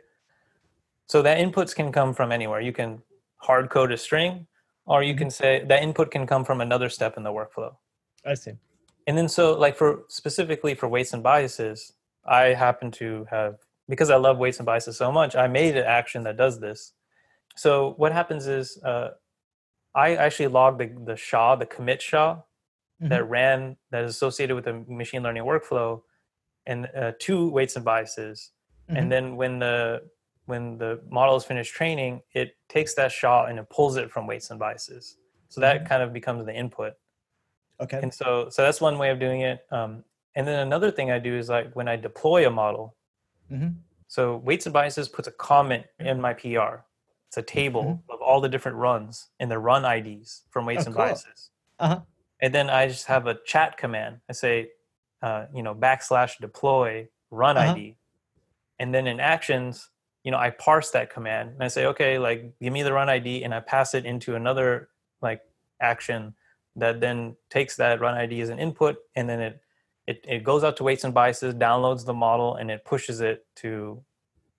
so 1.08 1.22
that 1.24 1.40
inputs 1.40 1.76
can 1.76 1.92
come 1.92 2.14
from 2.14 2.32
anywhere. 2.32 2.62
You 2.62 2.72
can 2.72 3.02
hard 3.38 3.70
code 3.70 3.92
a 3.92 3.98
string, 3.98 4.48
or 4.86 5.04
you 5.04 5.14
mm-hmm. 5.14 5.20
can 5.20 5.32
say 5.32 5.66
that 5.68 5.84
input 5.84 6.12
can 6.12 6.26
come 6.28 6.46
from 6.46 6.62
another 6.62 6.90
step 6.90 7.18
in 7.18 7.24
the 7.24 7.32
workflow. 7.32 7.76
I 8.26 8.36
see. 8.36 8.54
And 9.08 9.18
then 9.18 9.28
so 9.28 9.58
like 9.58 9.76
for 9.76 10.04
specifically 10.08 10.76
for 10.76 10.88
weights 10.88 11.14
and 11.14 11.22
biases, 11.22 11.94
I 12.26 12.54
happen 12.54 12.92
to 12.92 13.28
have 13.30 13.58
because 13.90 14.10
I 14.10 14.16
love 14.16 14.38
weights 14.38 14.58
and 14.60 14.66
biases 14.66 14.98
so 14.98 15.12
much, 15.12 15.36
I 15.36 15.48
made 15.48 15.76
an 15.76 15.86
action 15.86 16.24
that 16.24 16.38
does 16.38 16.60
this. 16.60 16.94
So 17.56 17.94
what 17.98 18.12
happens 18.12 18.48
is 18.48 18.80
uh, 18.84 19.10
I 19.96 20.16
actually 20.16 20.48
logged 20.48 20.80
the, 20.80 20.92
the 21.06 21.16
SHA, 21.16 21.56
the 21.56 21.66
commit 21.66 22.02
SHA 22.02 22.36
mm-hmm. 22.36 23.08
that 23.10 23.28
ran 23.30 23.78
that 23.92 24.04
is 24.04 24.12
associated 24.12 24.56
with 24.56 24.66
the 24.66 24.84
machine 24.88 25.24
learning 25.24 25.44
workflow, 25.44 26.02
and 26.66 26.88
uh, 26.96 27.14
two 27.20 27.50
weights 27.50 27.76
and 27.76 27.86
biases. 27.86 28.52
Mm-hmm. 28.90 28.98
And 28.98 29.12
then 29.12 29.36
when 29.36 29.60
the 29.60 30.04
when 30.46 30.78
the 30.78 31.02
model 31.10 31.36
is 31.36 31.44
finished 31.44 31.74
training, 31.74 32.22
it 32.34 32.56
takes 32.70 32.94
that 32.96 33.12
SHA 33.12 33.46
and 33.46 33.58
it 33.58 33.68
pulls 33.72 33.98
it 33.98 34.12
from 34.12 34.28
weights 34.28 34.52
and 34.52 34.60
biases. 34.60 35.18
So 35.50 35.62
that 35.62 35.78
mm-hmm. 35.78 35.88
kind 35.88 36.04
of 36.04 36.14
becomes 36.14 36.46
the 36.46 36.54
input. 36.54 36.94
Okay. 37.80 38.00
And 38.02 38.14
so 38.14 38.50
so 38.50 38.62
that's 38.62 38.82
one 38.82 38.98
way 38.98 39.10
of 39.10 39.20
doing 39.20 39.42
it. 39.42 39.66
Um, 39.72 40.04
and 40.36 40.46
then 40.46 40.60
another 40.60 40.92
thing 40.92 41.12
I 41.12 41.20
do 41.20 41.36
is 41.36 41.50
like 41.50 41.74
when 41.76 41.88
I 41.88 41.96
deploy 41.96 42.46
a 42.46 42.52
model, 42.52 42.96
Mm-hmm. 43.52 43.70
So 44.08 44.38
weights 44.38 44.66
and 44.66 44.74
biases 44.74 45.10
puts 45.10 45.28
a 45.28 45.32
comment 45.32 45.86
in 46.00 46.22
my 46.22 46.34
PR. 46.34 46.84
It's 47.36 47.52
a 47.52 47.54
table 47.54 47.84
mm-hmm. 47.84 48.14
of 48.14 48.22
all 48.22 48.40
the 48.40 48.48
different 48.48 48.78
runs 48.78 49.28
and 49.42 49.52
the 49.52 49.60
run 49.60 49.84
IDs 49.84 50.44
from 50.52 50.66
weights 50.66 50.84
oh, 50.84 50.88
and 50.88 50.96
cool. 50.96 51.06
biases. 51.06 51.50
Uh-huh. 51.80 52.00
And 52.42 52.56
then 52.56 52.70
I 52.70 52.88
just 52.88 53.08
have 53.08 53.28
a 53.28 53.38
chat 53.46 53.76
command. 53.78 54.20
I 54.30 54.34
say, 54.34 54.70
uh, 55.22 55.48
you 55.54 55.62
know, 55.62 55.76
backslash 55.76 56.40
deploy 56.40 57.10
run 57.32 57.58
uh-huh. 57.58 57.74
ID. 57.74 57.98
And 58.80 58.94
then 58.94 59.06
in 59.06 59.20
actions, 59.20 59.90
you 60.24 60.32
know, 60.32 60.38
I 60.38 60.52
parse 60.52 60.92
that 60.92 61.10
command 61.10 61.50
and 61.50 61.64
I 61.64 61.68
say, 61.68 61.88
okay, 61.88 62.18
like 62.18 62.54
give 62.62 62.72
me 62.72 62.84
the 62.84 62.94
run 62.94 63.10
ID 63.10 63.44
and 63.44 63.54
I 63.54 63.60
pass 63.60 63.94
it 63.94 64.06
into 64.06 64.36
another 64.36 64.88
like 65.22 65.42
action 65.82 66.36
that 66.78 67.02
then 67.02 67.36
takes 67.50 67.76
that 67.76 68.00
run 68.00 68.16
ID 68.16 68.40
as 68.40 68.50
an 68.50 68.60
input 68.60 68.98
and 69.16 69.28
then 69.28 69.42
it 69.42 69.62
it, 70.08 70.24
it 70.28 70.44
goes 70.44 70.64
out 70.64 70.78
to 70.78 70.84
weights 70.84 71.04
and 71.04 71.16
biases, 71.16 71.56
downloads 71.56 72.06
the 72.06 72.14
model, 72.14 72.58
and 72.58 72.70
it 72.70 72.86
pushes 72.86 73.22
it 73.22 73.44
to 73.58 74.04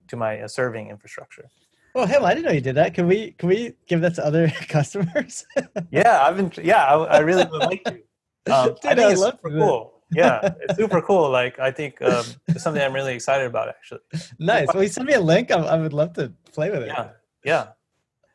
to 0.08 0.16
my 0.16 0.40
uh, 0.40 0.48
serving 0.48 0.90
infrastructure. 0.90 1.48
Oh 1.96 2.04
hell, 2.04 2.26
I 2.26 2.34
didn't 2.34 2.44
know 2.44 2.52
you 2.52 2.60
did 2.60 2.74
that. 2.74 2.92
Can 2.92 3.06
we 3.06 3.30
can 3.32 3.48
we 3.48 3.72
give 3.86 4.02
that 4.02 4.14
to 4.16 4.24
other 4.24 4.50
customers? 4.68 5.46
yeah, 5.90 6.22
I've 6.22 6.36
been. 6.36 6.52
Yeah, 6.62 6.84
I, 6.84 7.04
I 7.04 7.18
really 7.20 7.44
would 7.44 7.62
like 7.62 7.82
to. 7.84 8.00
Um, 8.48 8.68
Dude, 8.68 8.76
I 8.84 8.94
think 8.94 9.00
I 9.00 9.10
it's 9.10 9.20
super 9.20 9.50
cool. 9.50 10.02
yeah, 10.12 10.54
it's 10.60 10.76
super 10.78 11.02
cool. 11.02 11.30
Like 11.30 11.58
I 11.58 11.72
think 11.72 12.00
um, 12.00 12.24
it's 12.46 12.62
something 12.62 12.80
I'm 12.80 12.92
really 12.92 13.12
excited 13.12 13.44
about 13.44 13.68
actually. 13.68 14.02
Nice. 14.38 14.68
Well, 14.72 14.84
you 14.84 14.88
send 14.88 15.08
me 15.08 15.14
a 15.14 15.20
link. 15.20 15.50
I, 15.50 15.56
I 15.56 15.76
would 15.76 15.92
love 15.92 16.12
to 16.12 16.32
play 16.52 16.70
with 16.70 16.82
it. 16.84 16.86
Yeah, 16.86 17.08
yeah. 17.44 17.66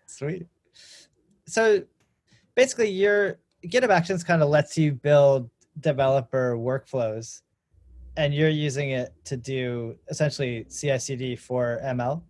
Sweet. 0.08 0.48
So 1.48 1.84
basically, 2.56 2.90
your 2.90 3.40
GitHub 3.66 3.88
Actions 3.88 4.22
kind 4.22 4.44
of 4.44 4.50
lets 4.50 4.78
you 4.78 4.92
build 4.92 5.50
developer 5.80 6.58
workflows, 6.58 7.40
and 8.18 8.34
you're 8.34 8.50
using 8.50 8.90
it 8.90 9.14
to 9.24 9.38
do 9.38 9.96
essentially 10.10 10.66
CI/CD 10.66 11.38
for 11.38 11.80
ML. 11.86 12.22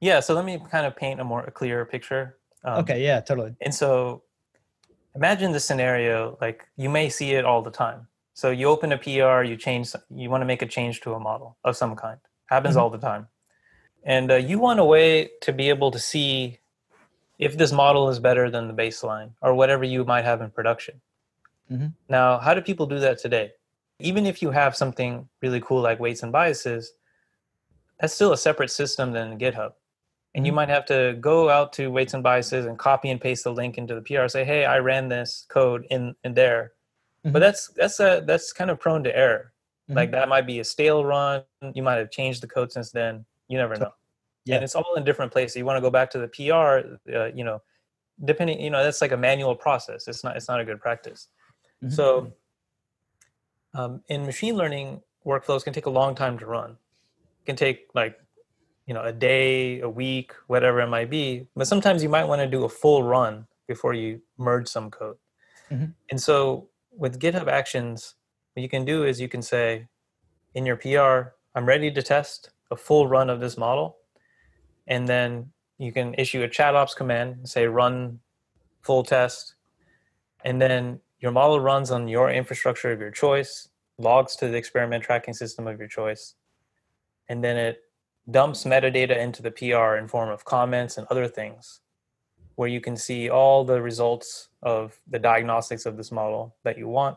Yeah. 0.00 0.20
So 0.20 0.34
let 0.34 0.44
me 0.44 0.60
kind 0.70 0.86
of 0.86 0.94
paint 0.96 1.20
a 1.20 1.24
more 1.24 1.44
a 1.44 1.50
clearer 1.50 1.84
picture. 1.84 2.36
Um, 2.64 2.80
okay. 2.80 3.02
Yeah. 3.02 3.20
Totally. 3.20 3.54
And 3.60 3.74
so 3.74 4.22
imagine 5.16 5.50
the 5.52 5.60
scenario 5.60 6.36
like 6.40 6.68
you 6.76 6.90
may 6.90 7.08
see 7.08 7.32
it 7.32 7.44
all 7.44 7.62
the 7.62 7.70
time 7.70 8.06
so 8.34 8.50
you 8.50 8.66
open 8.66 8.92
a 8.92 8.98
pr 8.98 9.42
you 9.50 9.56
change 9.56 9.94
you 10.14 10.28
want 10.28 10.42
to 10.42 10.46
make 10.46 10.62
a 10.62 10.66
change 10.66 11.00
to 11.00 11.14
a 11.14 11.18
model 11.18 11.56
of 11.64 11.74
some 11.76 11.96
kind 11.96 12.18
happens 12.46 12.74
mm-hmm. 12.74 12.82
all 12.82 12.90
the 12.90 12.98
time 12.98 13.26
and 14.04 14.30
uh, 14.30 14.34
you 14.34 14.58
want 14.58 14.78
a 14.78 14.84
way 14.84 15.30
to 15.40 15.52
be 15.52 15.68
able 15.70 15.90
to 15.90 15.98
see 15.98 16.58
if 17.38 17.56
this 17.56 17.72
model 17.72 18.08
is 18.08 18.18
better 18.18 18.50
than 18.50 18.68
the 18.68 18.74
baseline 18.74 19.30
or 19.40 19.54
whatever 19.54 19.84
you 19.84 20.04
might 20.04 20.24
have 20.24 20.42
in 20.42 20.50
production 20.50 21.00
mm-hmm. 21.72 21.88
now 22.08 22.38
how 22.38 22.52
do 22.52 22.60
people 22.60 22.86
do 22.86 22.98
that 22.98 23.18
today 23.18 23.50
even 23.98 24.26
if 24.26 24.42
you 24.42 24.50
have 24.50 24.76
something 24.76 25.26
really 25.40 25.60
cool 25.60 25.80
like 25.80 25.98
weights 25.98 26.22
and 26.22 26.30
biases 26.30 26.92
that's 27.98 28.12
still 28.12 28.32
a 28.32 28.38
separate 28.38 28.70
system 28.70 29.12
than 29.12 29.38
github 29.38 29.72
and 30.36 30.44
you 30.44 30.50
mm-hmm. 30.50 30.56
might 30.56 30.68
have 30.68 30.84
to 30.84 31.16
go 31.18 31.48
out 31.48 31.72
to 31.72 31.90
weights 31.90 32.12
and 32.12 32.22
biases 32.22 32.66
and 32.66 32.78
copy 32.78 33.08
and 33.08 33.18
paste 33.18 33.44
the 33.44 33.52
link 33.52 33.78
into 33.78 33.94
the 33.94 34.02
PR. 34.02 34.28
Say, 34.28 34.44
hey, 34.44 34.66
I 34.66 34.78
ran 34.78 35.08
this 35.08 35.46
code 35.48 35.86
in 35.90 36.14
in 36.24 36.34
there, 36.34 36.72
mm-hmm. 37.24 37.32
but 37.32 37.38
that's 37.40 37.68
that's 37.68 37.98
a 38.00 38.22
that's 38.24 38.52
kind 38.52 38.70
of 38.70 38.78
prone 38.78 39.02
to 39.04 39.16
error. 39.16 39.52
Mm-hmm. 39.88 39.96
Like 39.96 40.10
that 40.10 40.28
might 40.28 40.46
be 40.46 40.60
a 40.60 40.64
stale 40.64 41.04
run. 41.04 41.42
You 41.72 41.82
might 41.82 41.96
have 41.96 42.10
changed 42.10 42.42
the 42.42 42.48
code 42.48 42.70
since 42.70 42.90
then. 42.90 43.24
You 43.48 43.56
never 43.56 43.76
know. 43.76 43.92
Yeah. 44.44 44.56
And 44.56 44.64
it's 44.64 44.74
all 44.74 44.94
in 44.96 45.04
different 45.04 45.32
places. 45.32 45.56
You 45.56 45.64
want 45.64 45.78
to 45.78 45.80
go 45.80 45.90
back 45.90 46.10
to 46.10 46.18
the 46.18 46.28
PR. 46.28 47.12
Uh, 47.12 47.30
you 47.34 47.42
know, 47.42 47.62
depending. 48.22 48.60
You 48.60 48.68
know, 48.68 48.84
that's 48.84 49.00
like 49.00 49.12
a 49.12 49.16
manual 49.16 49.56
process. 49.56 50.06
It's 50.06 50.22
not. 50.22 50.36
It's 50.36 50.48
not 50.48 50.60
a 50.60 50.66
good 50.66 50.82
practice. 50.82 51.28
Mm-hmm. 51.82 51.94
So, 51.94 52.32
um, 53.72 54.02
in 54.08 54.26
machine 54.26 54.54
learning, 54.54 55.00
workflows 55.24 55.64
can 55.64 55.72
take 55.72 55.86
a 55.86 55.90
long 55.90 56.14
time 56.14 56.38
to 56.40 56.46
run. 56.46 56.72
It 57.40 57.46
can 57.46 57.56
take 57.56 57.88
like 57.94 58.20
you 58.86 58.94
know 58.94 59.02
a 59.02 59.12
day 59.12 59.80
a 59.80 59.88
week 59.88 60.32
whatever 60.46 60.80
it 60.80 60.88
might 60.88 61.10
be 61.10 61.46
but 61.56 61.66
sometimes 61.66 62.02
you 62.02 62.08
might 62.08 62.24
want 62.24 62.40
to 62.40 62.46
do 62.46 62.64
a 62.64 62.68
full 62.68 63.02
run 63.02 63.46
before 63.66 63.94
you 63.94 64.20
merge 64.38 64.68
some 64.68 64.90
code 64.90 65.16
mm-hmm. 65.70 65.86
and 66.10 66.20
so 66.20 66.68
with 66.96 67.20
github 67.20 67.48
actions 67.48 68.14
what 68.54 68.62
you 68.62 68.68
can 68.68 68.84
do 68.84 69.04
is 69.04 69.20
you 69.20 69.28
can 69.28 69.42
say 69.42 69.86
in 70.54 70.64
your 70.64 70.76
pr 70.76 71.32
i'm 71.54 71.66
ready 71.66 71.90
to 71.90 72.02
test 72.02 72.50
a 72.70 72.76
full 72.76 73.06
run 73.06 73.28
of 73.28 73.40
this 73.40 73.56
model 73.56 73.96
and 74.86 75.08
then 75.08 75.50
you 75.78 75.92
can 75.92 76.14
issue 76.14 76.42
a 76.42 76.48
chat 76.48 76.74
ops 76.74 76.94
command 76.94 77.48
say 77.48 77.66
run 77.66 78.18
full 78.82 79.02
test 79.02 79.54
and 80.44 80.62
then 80.62 81.00
your 81.18 81.32
model 81.32 81.58
runs 81.58 81.90
on 81.90 82.06
your 82.06 82.30
infrastructure 82.30 82.92
of 82.92 83.00
your 83.00 83.10
choice 83.10 83.68
logs 83.98 84.36
to 84.36 84.46
the 84.48 84.56
experiment 84.56 85.02
tracking 85.02 85.34
system 85.34 85.66
of 85.66 85.78
your 85.78 85.88
choice 85.88 86.34
and 87.28 87.42
then 87.42 87.56
it 87.56 87.80
dumps 88.30 88.64
metadata 88.64 89.16
into 89.16 89.42
the 89.42 89.50
PR 89.50 89.96
in 89.96 90.08
form 90.08 90.28
of 90.28 90.44
comments 90.44 90.98
and 90.98 91.06
other 91.10 91.28
things, 91.28 91.80
where 92.56 92.68
you 92.68 92.80
can 92.80 92.96
see 92.96 93.30
all 93.30 93.64
the 93.64 93.80
results 93.80 94.48
of 94.62 94.98
the 95.06 95.18
diagnostics 95.18 95.86
of 95.86 95.96
this 95.96 96.10
model 96.10 96.56
that 96.64 96.78
you 96.78 96.88
want. 96.88 97.16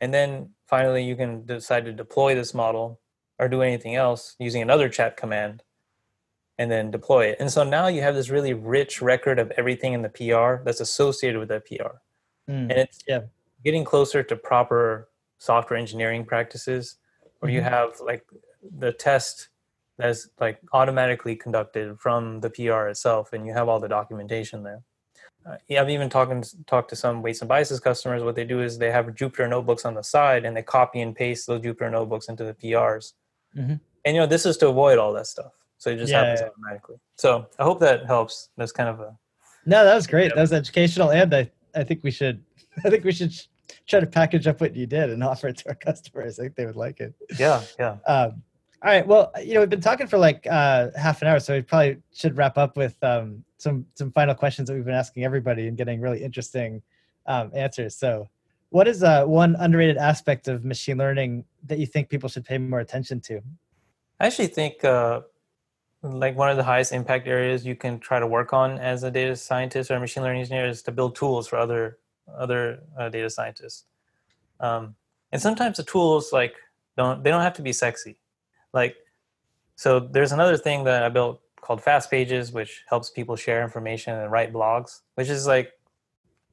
And 0.00 0.14
then 0.14 0.50
finally, 0.66 1.04
you 1.04 1.16
can 1.16 1.44
decide 1.44 1.84
to 1.84 1.92
deploy 1.92 2.34
this 2.34 2.54
model 2.54 3.00
or 3.38 3.48
do 3.48 3.62
anything 3.62 3.96
else 3.96 4.36
using 4.38 4.62
another 4.62 4.88
chat 4.88 5.16
command 5.16 5.62
and 6.58 6.70
then 6.70 6.90
deploy 6.90 7.26
it. 7.26 7.38
And 7.40 7.50
so 7.50 7.64
now 7.64 7.86
you 7.86 8.02
have 8.02 8.14
this 8.14 8.28
really 8.28 8.52
rich 8.52 9.00
record 9.00 9.38
of 9.38 9.50
everything 9.56 9.94
in 9.94 10.02
the 10.02 10.10
PR 10.10 10.62
that's 10.62 10.80
associated 10.80 11.38
with 11.38 11.48
that 11.48 11.66
PR. 11.66 11.96
Mm, 12.48 12.68
and 12.68 12.72
it's 12.72 12.98
yeah. 13.08 13.20
getting 13.64 13.82
closer 13.82 14.22
to 14.22 14.36
proper 14.36 15.08
software 15.38 15.78
engineering 15.78 16.24
practices 16.24 16.96
where 17.38 17.48
mm-hmm. 17.48 17.56
you 17.56 17.62
have 17.62 17.92
like 18.04 18.26
the 18.78 18.92
test 18.92 19.48
that's 20.00 20.28
like 20.40 20.58
automatically 20.72 21.36
conducted 21.36 21.98
from 21.98 22.40
the 22.40 22.50
PR 22.50 22.88
itself, 22.88 23.32
and 23.32 23.46
you 23.46 23.52
have 23.52 23.68
all 23.68 23.80
the 23.80 23.88
documentation 23.88 24.62
there. 24.62 24.82
Uh, 25.46 25.56
yeah, 25.68 25.80
I've 25.80 25.90
even 25.90 26.10
talked 26.10 26.66
talked 26.66 26.90
to 26.90 26.96
some 26.96 27.22
weights 27.22 27.40
and 27.40 27.48
biases 27.48 27.80
customers. 27.80 28.22
What 28.22 28.34
they 28.34 28.44
do 28.44 28.60
is 28.60 28.78
they 28.78 28.90
have 28.90 29.06
Jupyter 29.06 29.48
notebooks 29.48 29.84
on 29.84 29.94
the 29.94 30.02
side, 30.02 30.44
and 30.44 30.56
they 30.56 30.62
copy 30.62 31.00
and 31.00 31.14
paste 31.14 31.46
those 31.46 31.62
Jupyter 31.62 31.90
notebooks 31.90 32.28
into 32.28 32.44
the 32.44 32.54
PRs. 32.54 33.12
Mm-hmm. 33.56 33.74
And 34.04 34.14
you 34.14 34.20
know, 34.20 34.26
this 34.26 34.44
is 34.44 34.56
to 34.58 34.68
avoid 34.68 34.98
all 34.98 35.12
that 35.14 35.26
stuff, 35.26 35.52
so 35.78 35.90
it 35.90 35.96
just 35.96 36.12
yeah, 36.12 36.20
happens 36.20 36.40
yeah. 36.40 36.48
automatically. 36.48 36.96
So 37.16 37.46
I 37.58 37.64
hope 37.64 37.80
that 37.80 38.06
helps. 38.06 38.50
That's 38.56 38.72
kind 38.72 38.88
of 38.88 39.00
a 39.00 39.16
no. 39.64 39.84
That 39.84 39.94
was 39.94 40.06
great. 40.06 40.34
That 40.34 40.40
was 40.40 40.52
educational, 40.52 41.10
and 41.10 41.34
I 41.34 41.50
I 41.74 41.84
think 41.84 42.02
we 42.04 42.10
should 42.10 42.42
I 42.84 42.90
think 42.90 43.04
we 43.04 43.12
should 43.12 43.32
try 43.86 44.00
to 44.00 44.06
package 44.06 44.46
up 44.46 44.60
what 44.60 44.76
you 44.76 44.86
did 44.86 45.10
and 45.10 45.24
offer 45.30 45.48
it 45.48 45.58
to 45.58 45.70
our 45.70 45.74
customers. 45.74 46.38
I 46.38 46.44
think 46.44 46.56
they 46.56 46.66
would 46.66 46.76
like 46.76 47.00
it. 47.00 47.14
Yeah, 47.38 47.62
yeah. 47.78 47.96
Um, 48.06 48.42
all 48.82 48.90
right. 48.90 49.06
Well, 49.06 49.30
you 49.44 49.54
know, 49.54 49.60
we've 49.60 49.68
been 49.68 49.82
talking 49.82 50.06
for 50.06 50.16
like 50.16 50.46
uh, 50.46 50.88
half 50.96 51.20
an 51.20 51.28
hour, 51.28 51.38
so 51.38 51.54
we 51.54 51.60
probably 51.60 51.98
should 52.14 52.38
wrap 52.38 52.56
up 52.56 52.78
with 52.78 52.96
um, 53.04 53.44
some 53.58 53.84
some 53.94 54.10
final 54.12 54.34
questions 54.34 54.68
that 54.68 54.74
we've 54.74 54.84
been 54.86 54.94
asking 54.94 55.24
everybody 55.24 55.68
and 55.68 55.76
getting 55.76 56.00
really 56.00 56.22
interesting 56.22 56.80
um, 57.26 57.50
answers. 57.54 57.94
So, 57.94 58.30
what 58.70 58.88
is 58.88 59.02
uh, 59.02 59.26
one 59.26 59.54
underrated 59.58 59.98
aspect 59.98 60.48
of 60.48 60.64
machine 60.64 60.96
learning 60.96 61.44
that 61.66 61.78
you 61.78 61.84
think 61.84 62.08
people 62.08 62.30
should 62.30 62.46
pay 62.46 62.56
more 62.56 62.80
attention 62.80 63.20
to? 63.22 63.42
I 64.18 64.26
actually 64.26 64.46
think 64.46 64.82
uh, 64.82 65.22
like 66.02 66.34
one 66.34 66.48
of 66.48 66.56
the 66.56 66.64
highest 66.64 66.92
impact 66.92 67.28
areas 67.28 67.66
you 67.66 67.76
can 67.76 67.98
try 67.98 68.18
to 68.18 68.26
work 68.26 68.54
on 68.54 68.78
as 68.78 69.02
a 69.02 69.10
data 69.10 69.36
scientist 69.36 69.90
or 69.90 69.96
a 69.96 70.00
machine 70.00 70.22
learning 70.22 70.40
engineer 70.40 70.66
is 70.66 70.80
to 70.84 70.92
build 70.92 71.16
tools 71.16 71.46
for 71.46 71.58
other 71.58 71.98
other 72.34 72.80
uh, 72.98 73.10
data 73.10 73.28
scientists. 73.28 73.84
Um, 74.58 74.94
and 75.32 75.42
sometimes 75.42 75.76
the 75.76 75.82
tools 75.82 76.32
like 76.32 76.54
don't 76.96 77.22
they 77.22 77.28
don't 77.28 77.42
have 77.42 77.54
to 77.56 77.62
be 77.62 77.74
sexy 77.74 78.16
like 78.72 78.96
so 79.76 80.00
there's 80.00 80.32
another 80.32 80.56
thing 80.56 80.84
that 80.84 81.02
i 81.02 81.08
built 81.08 81.40
called 81.60 81.82
fast 81.82 82.10
pages 82.10 82.52
which 82.52 82.82
helps 82.88 83.10
people 83.10 83.36
share 83.36 83.62
information 83.62 84.14
and 84.14 84.30
write 84.30 84.52
blogs 84.52 85.00
which 85.14 85.28
is 85.28 85.46
like 85.46 85.72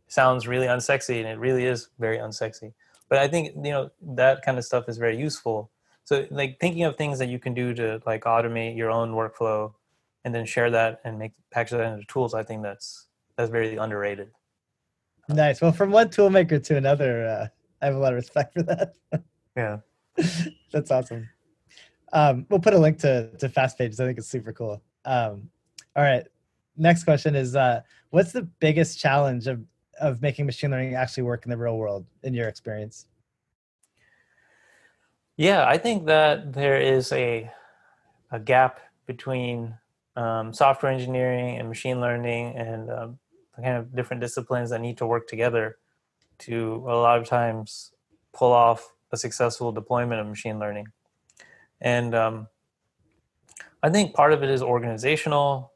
sounds 0.08 0.48
really 0.48 0.68
unsexy 0.68 1.20
and 1.20 1.28
it 1.28 1.38
really 1.38 1.66
is 1.66 1.90
very 2.00 2.18
unsexy. 2.18 2.74
But 3.10 3.20
i 3.20 3.28
think 3.28 3.56
you 3.56 3.72
know 3.72 3.92
that 4.02 4.42
kind 4.42 4.58
of 4.58 4.66
stuff 4.66 4.90
is 4.90 4.98
very 4.98 5.18
useful. 5.18 5.72
So 6.06 6.26
like 6.32 6.60
thinking 6.60 6.84
of 6.84 6.96
things 6.96 7.20
that 7.20 7.28
you 7.28 7.40
can 7.40 7.54
do 7.54 7.74
to 7.74 8.02
like 8.06 8.24
automate 8.24 8.78
your 8.78 8.90
own 8.90 9.12
workflow 9.12 9.74
and 10.24 10.34
then 10.34 10.46
share 10.46 10.72
that 10.72 11.02
and 11.04 11.20
make 11.20 11.34
package 11.52 11.72
that 11.72 11.94
into 11.94 12.06
tools 12.08 12.34
i 12.34 12.44
think 12.44 12.64
that's 12.64 13.08
that's 13.36 13.52
very 13.52 13.76
underrated. 13.76 14.32
Nice. 15.30 15.62
Well 15.62 15.74
from 15.74 15.92
one 15.92 16.10
toolmaker 16.10 16.64
to 16.64 16.78
another 16.78 17.28
uh, 17.28 17.48
i 17.82 17.86
have 17.86 17.96
a 17.96 18.00
lot 18.00 18.14
of 18.14 18.18
respect 18.18 18.54
for 18.54 18.64
that. 18.64 18.94
Yeah. 19.56 19.78
That's 20.72 20.92
awesome 20.92 21.30
um, 22.13 22.46
we'll 22.50 22.60
put 22.60 22.74
a 22.74 22.78
link 22.78 23.00
to 23.00 23.30
to 23.38 23.50
Fast 23.50 23.78
Pages. 23.78 24.00
I 24.00 24.06
think 24.06 24.17
it's 24.17 24.28
super 24.28 24.54
cool. 24.54 24.82
Um, 25.06 25.50
all 25.96 26.04
right. 26.04 26.26
Next 26.76 27.04
question 27.04 27.36
is 27.36 27.56
uh, 27.56 27.82
what's 28.12 28.32
the 28.32 28.43
biggest 28.43 29.00
challenge 29.00 29.48
of 29.48 29.62
of 30.00 30.22
making 30.22 30.46
machine 30.46 30.72
learning 30.72 30.96
actually 30.96 31.24
work 31.24 31.46
in 31.46 31.50
the 31.50 31.58
real 31.58 31.78
world 31.78 32.06
in 32.24 32.34
your 32.34 32.48
experience? 32.48 33.08
Yeah, 35.38 35.67
I 35.67 35.78
think 35.78 36.06
that 36.06 36.54
there 36.54 36.80
is 36.80 37.12
a 37.12 37.52
a 38.32 38.39
gap 38.39 38.80
between 39.06 39.76
um, 40.15 40.54
software 40.54 40.91
engineering 40.91 41.58
and 41.58 41.67
machine 41.67 42.02
learning 42.02 42.56
and 42.58 42.89
um, 42.89 43.20
kind 43.56 43.78
of 43.78 43.96
different 43.96 44.22
disciplines 44.22 44.70
that 44.70 44.82
need 44.82 44.98
to 44.98 45.06
work 45.06 45.28
together 45.28 45.78
to 46.39 46.84
a 46.88 46.96
lot 46.96 47.20
of 47.20 47.26
times 47.28 47.91
pull 48.34 48.52
off 48.52 48.93
a 49.12 49.17
successful 49.17 49.72
deployment 49.72 50.20
of 50.20 50.28
machine 50.28 50.60
learning. 50.60 50.88
And 51.82 52.16
um, 52.16 52.48
I 53.84 53.90
think 53.90 54.13
part 54.13 54.34
of 54.34 54.44
it 54.44 54.50
is 54.50 54.62
organizational, 54.62 55.71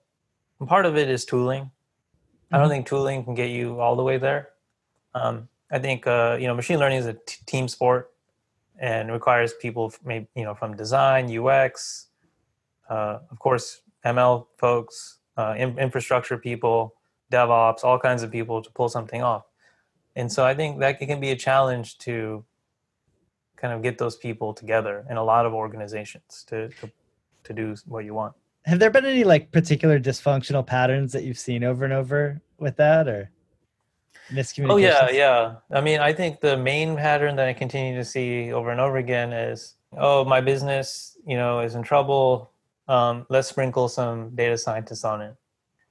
and 0.60 0.68
part 0.68 0.86
of 0.86 0.98
it 0.98 1.10
is 1.10 1.26
tooling. 1.26 1.64
Mm-hmm. 1.64 2.56
I 2.56 2.58
don't 2.58 2.66
mm-hmm. 2.66 2.74
think 2.74 2.88
tooling 2.88 3.24
can 3.24 3.36
get 3.36 3.50
you 3.50 3.80
all 3.80 3.96
the 3.96 4.04
way 4.04 4.18
there. 4.18 4.50
Um, 5.14 5.48
I 5.72 5.80
think 5.80 6.08
uh, 6.08 6.38
you 6.40 6.48
know 6.48 6.56
machine 6.56 6.80
learning 6.80 7.00
is 7.00 7.06
a 7.06 7.14
t- 7.14 7.38
team 7.46 7.68
sport 7.68 8.12
and 8.82 9.12
requires 9.12 9.54
people, 9.54 9.94
maybe 10.04 10.28
you 10.36 10.44
know, 10.44 10.56
from 10.56 10.76
design, 10.76 11.30
UX, 11.38 12.08
uh, 12.90 13.20
of 13.30 13.40
course, 13.40 13.82
ML 14.04 14.48
folks, 14.58 15.20
uh, 15.38 15.54
in- 15.56 15.78
infrastructure 15.78 16.38
people, 16.38 16.96
DevOps, 17.32 17.84
all 17.84 18.00
kinds 18.00 18.24
of 18.24 18.32
people 18.32 18.62
to 18.62 18.72
pull 18.72 18.90
something 18.90 19.22
off. 19.22 19.46
And 20.16 20.32
so 20.32 20.44
I 20.44 20.56
think 20.56 20.80
that 20.80 21.02
it 21.02 21.06
can 21.06 21.20
be 21.20 21.30
a 21.30 21.36
challenge 21.36 22.00
to 22.00 22.44
kind 23.62 23.74
of 23.74 23.82
get 23.82 23.98
those 23.98 24.16
people 24.16 24.54
together 24.54 25.06
in 25.10 25.18
a 25.18 25.24
lot 25.24 25.46
of 25.46 25.54
organizations 25.54 26.44
to, 26.48 26.70
to 26.70 26.92
to 27.44 27.54
do 27.54 27.76
what 27.86 28.06
you 28.06 28.14
want. 28.14 28.34
Have 28.66 28.80
there 28.80 28.92
been 28.92 29.06
any 29.06 29.24
like 29.24 29.52
particular 29.52 30.00
dysfunctional 30.00 30.66
patterns 30.66 31.12
that 31.14 31.24
you've 31.24 31.40
seen 31.40 31.64
over 31.64 31.84
and 31.84 31.94
over 31.94 32.42
with 32.60 32.76
that 32.78 33.08
or 33.08 33.32
miscommunication. 34.32 34.70
Oh 34.70 34.78
yeah, 34.78 35.10
yeah. 35.12 35.56
I 35.72 35.82
mean, 35.82 36.00
I 36.00 36.14
think 36.14 36.40
the 36.40 36.58
main 36.58 36.96
pattern 36.96 37.36
that 37.36 37.48
I 37.48 37.54
continue 37.54 37.96
to 37.96 38.06
see 38.06 38.52
over 38.52 38.72
and 38.72 38.80
over 38.80 38.98
again 38.98 39.34
is, 39.34 39.76
oh, 39.98 40.26
my 40.26 40.42
business, 40.42 41.18
you 41.26 41.38
know, 41.38 41.60
is 41.60 41.76
in 41.76 41.84
trouble. 41.84 42.52
Um, 42.88 43.26
let's 43.30 43.48
sprinkle 43.48 43.88
some 43.90 44.36
data 44.36 44.58
scientists 44.58 45.04
on 45.04 45.22
it. 45.22 45.36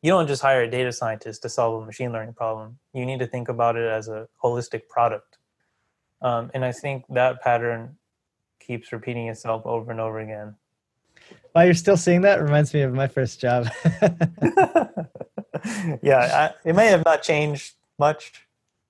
You 0.02 0.10
don't 0.10 0.26
just 0.26 0.42
hire 0.42 0.62
a 0.62 0.70
data 0.70 0.92
scientist 0.92 1.42
to 1.42 1.48
solve 1.48 1.82
a 1.82 1.86
machine 1.86 2.12
learning 2.12 2.34
problem. 2.34 2.78
You 2.94 3.04
need 3.04 3.18
to 3.18 3.26
think 3.26 3.48
about 3.48 3.76
it 3.76 3.88
as 3.88 4.08
a 4.08 4.28
holistic 4.42 4.88
product. 4.88 5.38
Um, 6.22 6.50
and 6.54 6.64
I 6.64 6.72
think 6.72 7.04
that 7.10 7.40
pattern 7.42 7.96
keeps 8.58 8.92
repeating 8.92 9.28
itself 9.28 9.62
over 9.64 9.90
and 9.90 10.00
over 10.00 10.20
again. 10.20 10.54
While 11.52 11.64
you're 11.64 11.74
still 11.74 11.96
seeing 11.96 12.20
that, 12.22 12.40
reminds 12.40 12.72
me 12.72 12.82
of 12.82 12.92
my 12.92 13.08
first 13.08 13.40
job. 13.40 13.68
yeah, 16.02 16.18
I, 16.18 16.50
it 16.64 16.74
may 16.74 16.86
have 16.86 17.04
not 17.04 17.22
changed 17.22 17.74
much, 17.98 18.46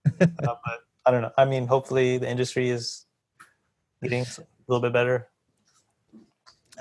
uh, 0.06 0.26
but 0.36 0.60
I 1.06 1.10
don't 1.10 1.22
know. 1.22 1.32
I 1.38 1.44
mean, 1.44 1.66
hopefully 1.66 2.18
the 2.18 2.28
industry 2.28 2.68
is 2.70 3.06
getting 4.02 4.22
a 4.22 4.44
little 4.68 4.82
bit 4.82 4.92
better. 4.92 5.28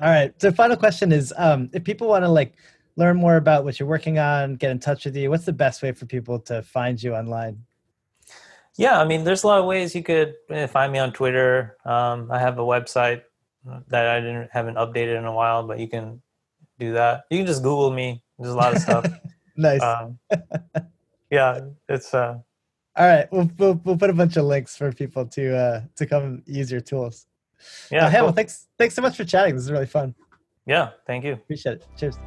All 0.02 0.10
right. 0.10 0.34
So, 0.42 0.52
final 0.52 0.78
question 0.78 1.12
is: 1.12 1.34
um, 1.38 1.70
if 1.74 1.84
people 1.84 2.08
want 2.08 2.24
to 2.24 2.30
like 2.30 2.54
learn 2.96 3.18
more 3.18 3.38
about 3.38 3.64
what 3.64 3.80
you're 3.80 3.90
working 3.90 4.20
on, 4.20 4.56
get 4.56 4.72
in 4.72 4.80
touch 4.80 5.06
with 5.06 5.16
you, 5.16 5.30
what's 5.30 5.46
the 5.46 5.54
best 5.54 5.82
way 5.82 5.92
for 5.92 6.06
people 6.06 6.40
to 6.40 6.62
find 6.62 7.02
you 7.02 7.16
online? 7.16 7.64
Yeah, 8.78 9.00
I 9.00 9.06
mean, 9.06 9.24
there's 9.24 9.44
a 9.44 9.48
lot 9.48 9.60
of 9.60 9.66
ways 9.66 9.94
you 9.94 10.04
could 10.04 10.36
find 10.70 10.92
me 10.92 11.00
on 11.00 11.12
Twitter. 11.12 11.78
Um, 11.86 12.32
I 12.32 12.40
have 12.40 12.60
a 12.60 12.64
website 12.64 13.24
that 13.88 14.08
I 14.08 14.20
didn't 14.20 14.50
haven't 14.52 14.76
updated 14.76 15.18
in 15.18 15.26
a 15.26 15.34
while, 15.34 15.68
but 15.68 15.80
you 15.80 15.88
can 15.88 16.22
do 16.80 16.94
that. 16.94 17.26
You 17.30 17.40
can 17.40 17.48
just 17.48 17.62
Google 17.62 17.92
me. 17.92 18.24
There's 18.38 18.54
a 18.54 18.58
lot 18.58 18.76
of 18.76 18.82
stuff. 18.82 19.06
nice. 19.58 19.82
Um, 19.82 20.18
yeah, 21.30 21.60
it's. 21.88 22.14
Uh, 22.14 22.38
All 22.96 23.08
right, 23.08 23.28
we'll, 23.32 23.50
we'll 23.58 23.82
we'll 23.84 23.98
put 23.98 24.10
a 24.10 24.14
bunch 24.14 24.38
of 24.38 24.46
links 24.46 24.76
for 24.76 24.92
people 24.92 25.26
to 25.26 25.56
uh, 25.56 25.82
to 25.98 26.06
come 26.06 26.42
use 26.46 26.72
your 26.72 26.82
tools. 26.82 27.28
yeah, 27.92 28.06
uh, 28.06 28.10
Hamel, 28.10 28.30
cool. 28.30 28.36
thanks 28.36 28.68
thanks 28.78 28.96
so 28.96 29.02
much 29.02 29.18
for 29.18 29.26
chatting. 29.26 29.56
This 29.56 29.66
is 29.66 29.72
really 29.72 29.86
fun. 29.86 30.16
yeah. 30.66 30.92
Thank 31.06 31.26
you. 31.26 31.34
Appreciate 31.34 31.74
it. 31.74 31.88
Cheers. 31.98 32.18